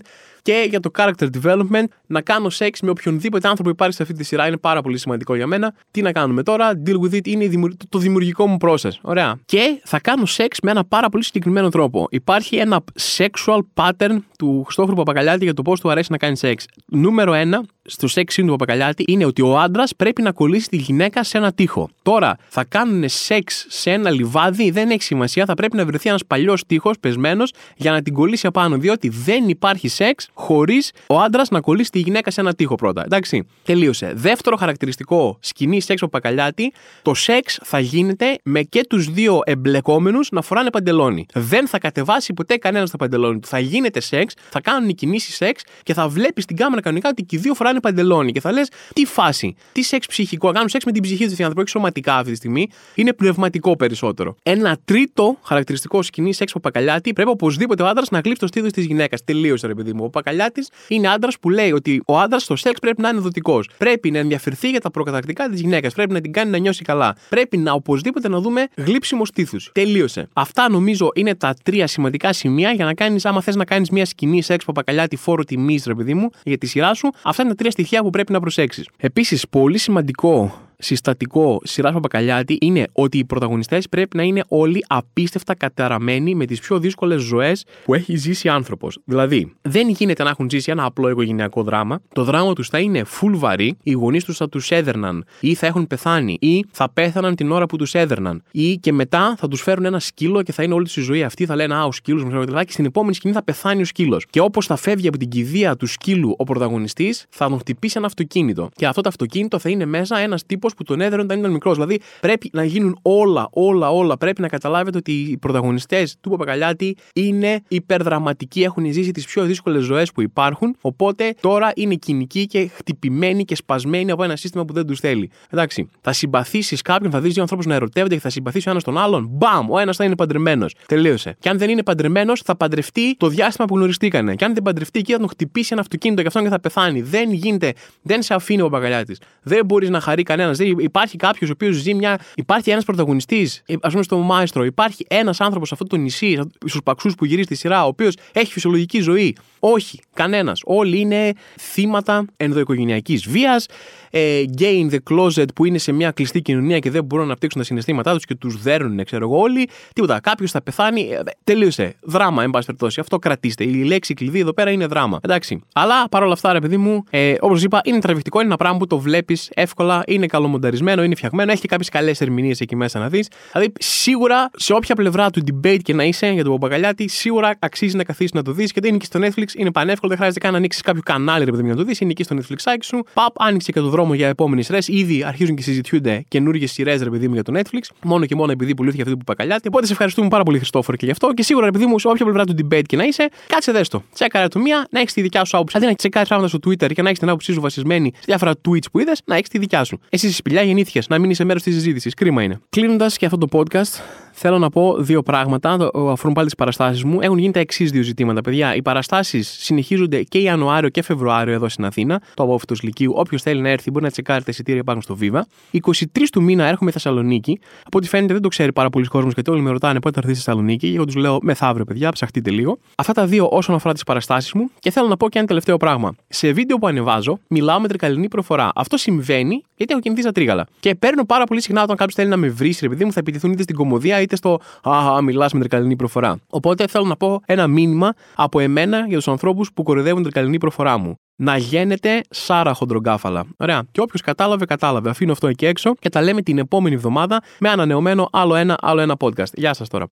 και 0.47 0.65
για 0.69 0.79
το 0.79 0.91
character 0.97 1.27
development 1.41 1.83
να 2.07 2.21
κάνω 2.21 2.49
σεξ 2.49 2.81
με 2.81 2.89
οποιονδήποτε 2.89 3.47
άνθρωπο 3.47 3.69
υπάρχει 3.69 3.95
σε 3.95 4.01
αυτή 4.03 4.13
τη 4.13 4.23
σειρά. 4.23 4.47
Είναι 4.47 4.57
πάρα 4.57 4.81
πολύ 4.81 4.97
σημαντικό 4.97 5.35
για 5.35 5.47
μένα. 5.47 5.73
Τι 5.91 6.01
να 6.01 6.11
κάνουμε 6.11 6.43
τώρα, 6.43 6.81
deal 6.85 6.99
with 6.99 7.13
it, 7.13 7.27
είναι 7.27 7.49
το 7.89 7.99
δημιουργικό 7.99 8.47
μου 8.47 8.57
process. 8.61 8.91
Ωραία. 9.01 9.39
Και 9.45 9.81
θα 9.83 9.99
κάνω 9.99 10.25
σεξ 10.25 10.59
με 10.61 10.71
ένα 10.71 10.85
πάρα 10.85 11.09
πολύ 11.09 11.23
συγκεκριμένο 11.23 11.69
τρόπο. 11.69 12.07
Υπάρχει 12.09 12.55
ένα 12.55 12.83
sexual 13.17 13.59
pattern 13.73 14.17
του 14.37 14.63
Χριστόφρου 14.63 14.95
Παπακαλιάτη 14.95 15.43
για 15.43 15.53
το 15.53 15.61
πώς 15.61 15.79
του 15.79 15.91
αρέσει 15.91 16.11
να 16.11 16.17
κάνει 16.17 16.37
σεξ. 16.37 16.65
Νούμερο 16.85 17.33
ένα 17.33 17.63
στο 17.89 18.07
σεξ 18.07 18.35
του 18.35 18.45
Παπακαλιάτη 18.45 19.03
είναι 19.07 19.25
ότι 19.25 19.41
ο 19.41 19.59
άντρας 19.59 19.95
πρέπει 19.95 20.21
να 20.21 20.31
κολλήσει 20.31 20.69
τη 20.69 20.77
γυναίκα 20.77 21.23
σε 21.23 21.37
ένα 21.37 21.53
τοίχο. 21.53 21.89
Τώρα, 22.01 22.37
θα 22.47 22.63
κάνουν 22.63 23.03
σεξ 23.09 23.65
σε 23.69 23.91
ένα 23.91 24.09
λιβάδι, 24.09 24.71
δεν 24.71 24.89
έχει 24.89 25.03
σημασία, 25.03 25.45
θα 25.45 25.53
πρέπει 25.53 25.77
να 25.77 25.85
βρεθεί 25.85 26.09
ένας 26.09 26.25
παλιός 26.25 26.65
τοίχος 26.65 26.99
πεσμένος 26.99 27.53
για 27.75 27.91
να 27.91 28.01
την 28.01 28.13
κολλήσει 28.13 28.47
απάνω. 28.47 28.77
Διότι 28.77 29.09
δεν 29.09 29.49
υπάρχει 29.49 29.87
σεξ 29.87 30.29
χωρίς 30.37 30.91
ο 31.07 31.19
άντρας 31.19 31.49
να 31.49 31.59
κολλήσει 31.59 31.91
τη 31.91 31.99
γυναίκα 31.99 32.31
σε 32.31 32.41
ένα 32.41 32.53
τοίχο 32.53 32.75
πρώτα. 32.75 33.03
Εντάξει, 33.05 33.47
τελείωσε. 33.63 34.11
Δεύτερο 34.15 34.55
χαρακτηριστικό 34.55 35.37
σκηνή 35.39 35.81
σεξ 35.81 36.01
ο 36.01 36.07
Παπακαλιάτη, 36.07 36.73
το 37.01 37.13
σεξ 37.13 37.59
θα 37.63 37.79
γίνεται 37.79 38.37
με 38.43 38.61
και 38.61 38.85
τους 38.89 39.05
δύο 39.11 39.39
εμπλεκόμενους 39.43 40.29
να 40.31 40.41
φοράνε 40.41 40.69
παντελόνι. 40.69 41.25
Δεν 41.33 41.67
θα 41.67 41.79
κατεβάσει 41.79 42.33
ποτέ 42.33 42.57
κανένας 42.57 42.91
τα 42.91 42.97
παντελόνι 42.97 43.39
του. 43.39 43.47
Θα 43.47 43.59
γίνεται 43.59 43.99
σεξ, 43.99 44.33
θα 44.49 44.61
κάνουν 44.61 44.95
κινήσεις 44.95 45.35
σεξ 45.35 45.63
και 45.83 45.93
θα 45.93 46.07
βλέπεις 46.07 46.45
την 46.45 46.55
κάμερα 46.55 46.81
κανονικά 46.81 47.09
ότι 47.09 47.23
και 47.23 47.35
οι 47.35 47.39
δύο 47.39 47.53
φοράνε 47.53 47.65
φοράνε 47.67 47.79
παντελόνι 47.79 48.31
και 48.31 48.39
θα 48.39 48.51
λες 48.51 48.69
τι 48.93 49.05
φάση, 49.05 49.55
τι 49.71 49.81
σεξ 49.81 50.07
ψυχικό, 50.07 50.51
κάνουν 50.51 50.69
σεξ 50.69 50.85
με 50.85 50.91
την 50.91 51.01
ψυχή 51.01 51.25
τους 51.27 51.39
άνθρωπο, 51.39 51.61
όχι 51.61 51.69
σωματικά 51.69 52.15
αυτή 52.15 52.31
τη 52.31 52.37
στιγμή, 52.37 52.67
είναι 52.95 53.13
πνευματικό 53.13 53.75
περισσότερο. 53.75 54.35
Ένα 54.43 54.77
τρίτο 54.85 55.37
χαρακτηριστικό 55.43 56.01
σκηνή 56.01 56.33
σεξ 56.33 56.53
πακαλιάτη 56.61 57.13
πρέπει 57.13 57.29
οπωσδήποτε 57.29 57.83
ο 57.83 57.87
άντρας 57.87 58.09
να 58.09 58.21
κλείψει 58.21 58.39
το 58.39 58.47
στήθος 58.47 58.71
της 58.71 58.85
γυναίκας. 58.85 59.23
Τελείωσε, 59.23 59.67
ρε 59.67 59.73
παιδί 59.73 59.93
μου. 59.93 60.03
Ο 60.03 60.09
πακαλιάτη 60.27 60.67
είναι 60.87 61.07
άντρας 61.07 61.39
που 61.39 61.49
λέει 61.49 61.71
ότι 61.71 62.01
ο 62.05 62.19
άντρας 62.19 62.43
στο 62.43 62.55
σεξ 62.55 62.79
πρέπει 62.79 63.01
να 63.01 63.09
είναι 63.09 63.19
δοτικός. 63.19 63.69
Πρέπει 63.77 64.11
να 64.11 64.17
ενδιαφερθεί 64.17 64.69
για 64.69 64.79
τα 64.79 64.91
προκατακτικά 64.91 65.49
της 65.49 65.61
γυναίκας. 65.61 65.93
Πρέπει 65.93 66.13
να 66.13 66.21
την 66.21 66.31
κάνει 66.31 66.51
να 66.51 66.57
νιώσει 66.57 66.83
καλά. 66.83 67.15
Πρέπει 67.29 67.57
να 67.57 67.71
οπωσδήποτε 67.71 68.29
να 68.29 68.39
δούμε 68.39 68.67
γλύψιμο 68.75 69.25
στήθους. 69.25 69.69
Τελείωσε. 69.73 70.27
Αυτά 70.33 70.69
νομίζω 70.69 71.11
είναι 71.13 71.35
τα 71.35 71.53
τρία 71.63 71.87
σημαντικά 71.87 72.33
σημεία 72.33 72.71
για 72.71 72.85
να 72.85 72.93
κάνεις, 72.93 73.25
άμα 73.25 73.41
θες 73.41 73.55
να 73.55 73.65
κάνεις 73.65 73.89
μια 73.89 74.05
σκηνή 74.05 74.41
σεξ 74.41 74.65
παπακαλιάτη 74.65 75.15
φόρο 75.15 75.43
τιμής, 75.43 75.85
ρε 75.85 75.95
παιδί 75.95 76.13
μου, 76.13 76.29
για 76.43 76.57
τη 76.57 76.65
σειρά 76.65 76.93
σου. 76.93 77.09
Αυτά 77.23 77.41
είναι 77.41 77.51
τα 77.51 77.57
τρία 77.57 77.71
στοιχεία 77.71 78.01
που 78.01 78.09
πρέπει 78.09 78.31
να 78.31 78.39
προσέξεις. 78.39 78.87
Επίσης, 78.97 79.47
πολύ 79.49 79.77
σημαντικό 79.77 80.66
συστατικό 80.77 81.59
σειρά 81.63 81.91
Παπακαλιάτη 81.91 82.57
είναι 82.61 82.87
ότι 82.91 83.17
οι 83.17 83.25
πρωταγωνιστές 83.25 83.89
πρέπει 83.89 84.17
να 84.17 84.23
είναι 84.23 84.43
όλοι 84.47 84.85
απίστευτα 84.87 85.55
καταραμένοι 85.55 86.35
με 86.35 86.45
τις 86.45 86.59
πιο 86.59 86.79
δύσκολες 86.79 87.21
ζωές 87.21 87.65
που 87.85 87.93
έχει 87.93 88.15
ζήσει 88.15 88.49
άνθρωπος. 88.49 88.99
Δηλαδή, 89.05 89.55
δεν 89.61 89.89
γίνεται 89.89 90.23
να 90.23 90.29
έχουν 90.29 90.49
ζήσει 90.49 90.71
ένα 90.71 90.83
απλό 90.83 91.09
οικογενειακό 91.09 91.63
δράμα. 91.63 92.01
Το 92.13 92.23
δράμα 92.23 92.53
τους 92.53 92.67
θα 92.67 92.79
είναι 92.79 93.03
full 93.19 93.31
βαρύ, 93.33 93.77
οι 93.83 93.91
γονείς 93.91 94.23
τους 94.23 94.37
θα 94.37 94.49
τους 94.49 94.71
έδερναν 94.71 95.25
ή 95.39 95.53
θα 95.53 95.67
έχουν 95.67 95.87
πεθάνει 95.87 96.37
ή 96.39 96.65
θα 96.71 96.89
πέθαναν 96.89 97.35
την 97.35 97.51
ώρα 97.51 97.65
που 97.65 97.75
τους 97.77 97.93
έδερναν 97.93 98.43
ή 98.51 98.77
και 98.77 98.93
μετά 98.93 99.35
θα 99.37 99.47
τους 99.47 99.61
φέρουν 99.61 99.85
ένα 99.85 99.99
σκύλο 99.99 100.43
και 100.43 100.51
θα 100.51 100.63
είναι 100.63 100.73
όλη 100.73 100.87
τη 100.87 101.01
ζωή 101.01 101.23
αυτή. 101.23 101.45
Θα 101.45 101.55
λένε 101.55 101.75
Α, 101.75 101.85
ο 101.85 101.91
σκύλος 101.91 102.23
μου 102.23 102.45
και 102.45 102.71
στην 102.71 102.85
επόμενη 102.85 103.13
σκηνή 103.13 103.33
θα 103.33 103.43
πεθάνει 103.43 103.81
ο 103.81 103.85
σκύλος. 103.85 104.25
Και 104.29 104.39
όπως 104.39 104.65
θα 104.65 104.75
φεύγει 104.75 105.07
από 105.07 105.17
την 105.17 105.29
κηδεία 105.29 105.75
του 105.75 105.85
σκύλου 105.85 106.35
ο 106.37 106.43
πρωταγωνιστής, 106.43 107.25
θα 107.29 107.49
τον 107.49 107.59
χτυπήσει 107.59 107.93
ένα 107.97 108.05
αυτοκίνητο. 108.05 108.69
Και 108.75 108.87
αυτό 108.87 109.01
το 109.01 109.09
αυτοκίνητο 109.09 109.59
θα 109.59 109.69
είναι 109.69 109.85
μέσα 109.85 110.17
ένας 110.17 110.45
τύπος 110.45 110.66
που 110.73 110.83
τον 110.83 111.01
έδερε 111.01 111.21
όταν 111.21 111.39
ήταν 111.39 111.51
μικρός. 111.51 111.73
Δηλαδή 111.73 111.99
πρέπει 112.19 112.49
να 112.53 112.63
γίνουν 112.63 112.99
όλα, 113.01 113.47
όλα, 113.51 113.89
όλα. 113.91 114.17
Πρέπει 114.17 114.41
να 114.41 114.47
καταλάβετε 114.47 114.97
ότι 114.97 115.11
οι 115.11 115.37
πρωταγωνιστές 115.37 116.17
του 116.21 116.29
Παπακαλιάτη 116.29 116.95
είναι 117.13 117.61
υπερδραματικοί, 117.67 118.63
έχουν 118.63 118.91
ζήσει 118.91 119.11
τις 119.11 119.25
πιο 119.25 119.43
δύσκολες 119.43 119.83
ζωές 119.83 120.11
που 120.11 120.21
υπάρχουν. 120.21 120.75
Οπότε 120.81 121.35
τώρα 121.39 121.71
είναι 121.75 121.95
κοινικοί 121.95 122.45
και 122.45 122.69
χτυπημένοι 122.73 123.45
και 123.45 123.55
σπασμένοι 123.55 124.11
από 124.11 124.23
ένα 124.23 124.35
σύστημα 124.35 124.65
που 124.65 124.73
δεν 124.73 124.85
τους 124.85 124.99
θέλει. 124.99 125.29
Εντάξει, 125.49 125.89
θα 126.01 126.13
συμπαθήσεις 126.13 126.81
κάποιον, 126.81 127.11
θα 127.11 127.19
δεις 127.19 127.33
δύο 127.33 127.41
ανθρώπους 127.41 127.65
να 127.65 127.75
ερωτεύονται 127.75 128.15
και 128.15 128.21
θα 128.21 128.29
συμπαθήσει 128.29 128.67
ο 128.67 128.71
ένας 128.71 128.83
τον 128.83 128.97
άλλον. 128.97 129.27
Μπαμ! 129.31 129.71
Ο 129.71 129.79
ένας 129.79 129.95
θα 129.95 130.03
είναι 130.03 130.15
παντρεμένος. 130.15 130.75
Τελείωσε. 130.85 131.35
Και 131.39 131.49
αν 131.49 131.57
δεν 131.57 131.69
είναι 131.69 131.83
παντρεμένος, 131.83 132.41
θα 132.41 132.55
παντρευτεί 132.55 133.15
το 133.17 133.27
διάστημα 133.27 133.67
που 133.67 133.75
γνωριστήκανε. 133.75 134.35
Και 134.35 134.45
αν 134.45 134.53
δεν 134.53 134.63
παντρευτεί 134.63 134.99
εκεί, 134.99 135.11
θα 135.11 135.19
τον 135.19 135.29
χτυπήσει 135.29 135.69
ένα 135.71 135.81
αυτοκίνητο 135.81 136.21
και 136.21 136.27
αυτόν 136.27 136.43
και 136.43 136.49
θα 136.49 136.59
πεθάνει. 136.59 137.01
Δεν 137.01 137.31
γίνεται. 137.31 137.73
Δεν 138.01 138.21
σε 138.21 138.33
αφήνει 138.33 138.61
ο 138.61 138.69
Παπακαλιάτης. 138.69 139.19
Δεν 139.41 139.65
μπορείς 139.65 139.89
να 139.89 139.99
χαρεί 139.99 140.23
κανένας 140.23 140.56
υπάρχει 140.59 141.17
κάποιος 141.17 141.49
ο 141.49 141.53
οποίος 141.53 141.75
ζει 141.75 141.93
μια. 141.93 142.19
Υπάρχει 142.35 142.69
ένας 142.69 142.85
πρωταγωνιστής, 142.85 143.61
ε, 143.65 143.73
ας 143.81 143.91
πούμε 143.91 144.03
στο 144.03 144.17
Μάιστρο, 144.17 144.65
υπάρχει 144.65 145.05
ένας 145.09 145.41
άνθρωπος 145.41 145.67
σε 145.67 145.73
αυτό 145.73 145.87
το 145.87 145.95
νησί, 145.95 146.39
στους 146.65 146.81
παξούς 146.83 147.15
που 147.15 147.25
γυρίζει 147.25 147.47
τη 147.47 147.55
σειρά, 147.55 147.83
ο 147.83 147.87
οποίος 147.87 148.15
έχει 148.33 148.51
φυσιολογική 148.51 148.99
ζωή. 148.99 149.35
Όχι, 149.59 149.99
κανένας. 150.13 150.61
Όλοι 150.65 150.99
είναι 150.99 151.33
θύματα 151.59 152.25
ενδοοικογενειακής 152.37 153.27
βίας, 153.29 153.65
ε, 154.09 154.43
gay 154.57 154.89
in 154.89 154.93
the 154.93 154.97
closet 155.11 155.45
που 155.55 155.65
είναι 155.65 155.77
σε 155.77 155.91
μια 155.91 156.11
κλειστή 156.11 156.41
κοινωνία 156.41 156.79
και 156.79 156.91
δεν 156.91 157.03
μπορούν 157.03 157.25
να 157.25 157.31
αναπτύξουν 157.31 157.61
τα 157.61 157.67
συναισθήματά 157.67 158.13
τους 158.13 158.25
και 158.25 158.35
τους 158.35 158.61
δέρνουν, 158.61 159.03
ξέρω 159.03 159.25
εγώ 159.25 159.39
όλοι. 159.39 159.69
Τίποτα. 159.93 160.19
Κάποιος 160.19 160.51
θα 160.51 160.61
πεθάνει. 160.61 161.01
Ε, 161.01 161.19
τελείωσε. 161.43 161.95
Δράμα, 162.01 162.43
εν 162.43 162.49
πάση 162.49 162.65
περιπτώσει. 162.65 162.99
Αυτό 162.99 163.19
κρατήστε. 163.19 163.63
Η 163.63 163.83
λέξη 163.83 164.13
κλειδί 164.13 164.39
εδώ 164.39 164.53
πέρα 164.53 164.71
είναι 164.71 164.85
δράμα. 164.85 165.19
Εντάξει. 165.21 165.61
Αλλά 165.73 166.09
παρόλα 166.09 166.33
αυτά, 166.33 166.53
ρε 166.53 166.59
παιδί 166.59 166.77
μου, 166.77 167.03
ε, 167.09 167.33
όπως 167.39 167.63
είπα, 167.63 167.81
είναι 167.83 167.99
τραβηχτικό, 167.99 168.39
είναι 168.39 168.47
ένα 168.47 168.57
πράγμα 168.57 168.77
που 168.77 168.87
το 168.87 168.99
βλέπεις 168.99 169.49
εύκολα, 169.53 170.03
είναι 170.07 170.25
καλομονταρισμένο, 170.47 171.03
είναι 171.03 171.15
φτιαγμένο, 171.15 171.51
έχει 171.51 171.61
και 171.61 171.67
κάποιες 171.67 171.89
καλές 171.89 172.21
ερμηνείες 172.21 172.59
εκεί 172.59 172.75
μέσα 172.75 172.99
να 172.99 173.09
δεις. 173.09 173.27
Δηλαδή, 173.51 173.73
σίγουρα 173.79 174.49
σε 174.55 174.73
όποια 174.73 174.95
πλευρά 174.95 175.29
του 175.29 175.41
debate 175.51 175.79
και 175.81 175.93
να 175.93 176.03
είσαι 176.03 176.27
για 176.27 176.43
τον 176.43 176.51
Παπαγκαλιάτη, 176.53 177.07
σίγουρα 177.07 177.55
αξίζει 177.59 177.95
να 177.95 178.03
καθίσεις 178.03 178.31
να 178.31 178.41
το 178.41 178.51
δεις 178.51 178.71
και 178.71 178.79
δεν 178.81 178.89
είναι 178.89 178.97
και 178.97 179.05
στο 179.05 179.19
Netflix, 179.19 179.59
είναι 179.59 179.71
πανεύκολο, 179.71 180.09
δεν 180.09 180.17
χρειάζεται 180.17 180.39
καν 180.39 180.51
να 180.51 180.57
ανοίξεις 180.57 180.81
κάποιο 180.81 181.01
κανάλι 181.05 181.45
ρε 181.45 181.51
παιδί 181.51 181.63
να 181.63 181.75
το 181.75 181.83
δεις, 181.83 181.99
είναι 181.99 182.11
εκεί 182.11 182.23
στο 182.23 182.35
Netflix 182.35 182.77
σου. 182.81 183.03
Παπ, 183.13 183.41
άνοιξε 183.41 183.71
και 183.71 183.79
το 183.79 183.89
δρόμο 183.89 184.13
για 184.13 184.27
επόμενες 184.27 184.65
σειρές. 184.65 184.87
Ήδη 184.87 185.23
αρχίζουν 185.23 185.55
και 185.55 185.61
συζητιούνται 185.61 186.25
καινούργιες 186.27 186.71
σειρές 186.71 187.01
ρε 187.01 187.09
παιδί 187.09 187.27
μου 187.27 187.33
για 187.33 187.43
το 187.43 187.53
Netflix, 187.55 187.81
μόνο 188.03 188.25
και 188.25 188.35
μόνο 188.35 188.51
επειδή 188.51 188.75
πουλήθηκε 188.75 189.01
αυτή 189.01 189.13
του 189.13 189.23
Παπαγκαλιάτη. 189.23 189.67
Οπότε 189.67 189.85
σε 189.85 189.91
ευχαριστούμε 189.91 190.27
πάρα 190.27 190.43
πολύ 190.43 190.57
Χριστόφορο 190.57 190.97
και 190.97 191.05
γι' 191.05 191.11
αυτό 191.11 191.33
και 191.33 191.43
σίγουρα 191.43 191.65
ρε 191.65 191.71
παιδί 191.71 191.85
μου 191.85 191.99
σε 191.99 192.07
όποια 192.07 192.25
πλευρά 192.25 192.45
του 192.45 192.55
debate 192.61 192.85
και 192.85 192.95
να 192.95 193.03
είσαι, 193.03 193.29
κάτσε 193.47 193.71
δέστο. 193.71 194.03
Τσέκαρε 194.13 194.47
το 194.47 194.59
μία, 194.59 194.87
να 194.89 194.99
έχεις 194.99 195.13
τη 195.13 195.21
δικιά 195.21 195.45
σου 195.45 195.57
άποψη. 195.57 195.77
Αντί 195.77 195.85
να 195.85 195.95
τσεκάρεις 195.95 196.27
πράγματα 196.27 196.49
στο 196.49 196.59
Twitter 196.65 196.93
και 196.93 197.01
να 197.01 197.07
έχεις 197.07 197.19
την 197.19 197.29
άποψή 197.29 197.53
σου 197.53 197.61
βασισμένη 197.61 198.11
σε 198.15 198.23
διάφορα 198.25 198.53
tweets 198.69 198.91
που 198.91 198.99
είδες, 198.99 199.21
να 199.25 199.35
έχεις 199.35 199.49
τη 199.49 199.57
δικιά 199.57 199.83
σου. 199.83 199.99
Εσύ 200.09 200.36
σπηλιά 200.37 200.61
γεννήθηκες, 200.61 201.07
να 201.07 201.19
μην 201.19 201.29
είσαι 201.29 201.43
μέρος 201.43 201.63
της 201.63 201.73
συζήτησης. 201.73 202.13
Κρίμα 202.13 202.43
είναι. 202.43 202.59
Κλείνοντας 202.69 203.17
και 203.17 203.25
αυτό 203.25 203.37
το 203.37 203.47
podcast, 203.51 204.01
θέλω 204.39 204.57
να 204.57 204.69
πω 204.69 204.95
δύο 204.99 205.21
πράγματα. 205.21 205.89
Αφορούν 205.93 206.33
πάλι 206.33 206.45
τις 206.45 206.55
παραστάσεις 206.55 207.03
μου. 207.03 207.17
Έχουν 207.21 207.37
γίνει 207.37 207.53
τα 207.53 207.59
εξής 207.59 207.91
δύο 207.91 208.01
ζητήματα, 208.01 208.41
παιδιά. 208.41 208.75
Οι 208.75 208.81
παραστάσεις 208.81 209.57
συνεχίζονται 209.59 210.23
και 210.23 210.37
Ιανουάριο 210.39 210.89
και 210.89 211.01
Φεβρουάριο 211.01 211.53
εδώ 211.53 211.69
στην 211.69 211.85
Αθήνα, 211.85 212.21
το 212.33 212.43
απόφυτο 212.43 212.75
Λυκείου. 212.81 213.13
Όποιος 213.15 213.41
θέλει 213.41 213.61
να 213.61 213.69
έρθει 213.69 213.91
μπορεί 213.91 214.03
να 214.05 214.11
τσεκάρει 214.11 214.43
τα 214.43 214.51
εισιτήρια 214.51 214.79
υπάρχουν 214.81 215.03
στο 215.03 215.17
Viva. 215.21 215.41
23 215.81 216.03
του 216.31 216.41
μήνα 216.41 216.65
έρχομαι 216.65 216.91
Θεσσαλονίκη. 216.91 217.59
Από 217.83 217.97
ό,τι 217.97 218.07
φαίνεται 218.07 218.33
δεν 218.33 218.41
το 218.41 218.47
ξέρει 218.47 218.73
πάρα 218.73 218.89
πολλοί 218.89 219.05
κόσμος 219.05 219.33
γιατί 219.33 219.51
όλοι 219.51 219.61
με 219.61 219.71
ρωτάνε 219.71 219.99
πότε 219.99 220.13
θα 220.13 220.19
έρθει 220.19 220.33
στη 220.33 220.43
Θεσσαλονίκη. 220.43 220.89
Και 220.89 220.95
εγώ 220.95 221.05
τους 221.05 221.15
λέω 221.15 221.39
μεθαύριο, 221.41 221.85
παιδιά, 221.85 222.11
ψαχτείτε 222.11 222.49
λίγο. 222.49 222.79
Αυτά 222.95 223.13
τα 223.13 223.25
δύο 223.25 223.47
όσον 223.51 223.75
αφορά 223.75 223.93
τις 223.93 224.03
παραστάσεις 224.03 224.53
μου. 224.53 224.69
Και 224.79 224.91
θέλω 224.91 225.07
να 225.07 225.17
πω 225.17 225.29
και 225.29 225.37
ένα 225.37 225.47
τελευταίο 225.47 225.77
πράγμα. 225.77 226.15
Σε 226.27 226.51
βίντεο 226.51 226.77
που 226.77 226.87
ανεβάζω, 226.87 227.39
μιλάω 227.47 227.79
με 227.79 227.87
τρικαλινή 227.87 228.27
προφορά. 228.27 228.71
Αυτό 228.75 228.97
συμβαίνει 228.97 229.63
γιατί 229.75 229.93
έχω 229.93 230.01
κινηθεί 230.01 230.21
στα 230.21 230.31
τρίγαλα. 230.31 230.67
Και 230.79 230.95
παίρνω 230.95 231.25
πάρα 231.25 231.43
πολύ 231.43 231.61
συχνά 231.61 231.83
όταν 231.83 231.95
κάποιος 231.95 232.15
θέλει 232.15 232.29
να 232.29 232.37
με 232.37 232.47
βρει, 232.47 232.75
επειδή 232.81 233.05
μου 233.05 233.11
θα 233.11 233.19
επιτεθούν 233.19 233.51
είτε 233.51 233.61
στην 233.61 233.75
κομμωδία 233.75 234.21
είτε 234.27 234.35
στο 234.35 234.59
Α, 234.89 235.21
μιλάς 235.21 235.53
με 235.53 235.59
τρικαλινή 235.59 235.95
προφορά. 235.95 236.37
Οπότε 236.47 236.87
θέλω 236.87 237.05
να 237.05 237.15
πω 237.15 237.41
ένα 237.45 237.67
μήνυμα 237.67 238.13
από 238.35 238.59
εμένα 238.59 239.05
για 239.07 239.17
τους 239.17 239.27
ανθρώπους 239.27 239.73
που 239.73 239.83
κοροϊδεύουν 239.83 240.23
τρικαλινή 240.23 240.57
προφορά 240.57 240.97
μου. 240.97 241.15
Να 241.35 241.57
γένετε 241.57 242.21
Σάρα 242.29 242.73
χοντρογκάφαλα. 242.73 243.45
Ωραία. 243.57 243.83
Και 243.91 244.01
όποιος 244.01 244.21
κατάλαβε, 244.21 244.65
κατάλαβε. 244.65 245.09
Αφήνω 245.09 245.31
αυτό 245.31 245.47
εκεί 245.47 245.65
έξω 245.65 245.93
και 245.99 246.09
τα 246.09 246.21
λέμε 246.21 246.41
την 246.41 246.57
επόμενη 246.57 246.95
εβδομάδα 246.95 247.41
με 247.59 247.69
ανανεωμένο 247.69 248.29
άλλο 248.31 248.55
ένα, 248.55 248.77
άλλο 248.81 249.01
ένα 249.01 249.15
podcast. 249.19 249.53
Γεια 249.53 249.73
σας 249.73 249.89
τώρα. 249.89 250.05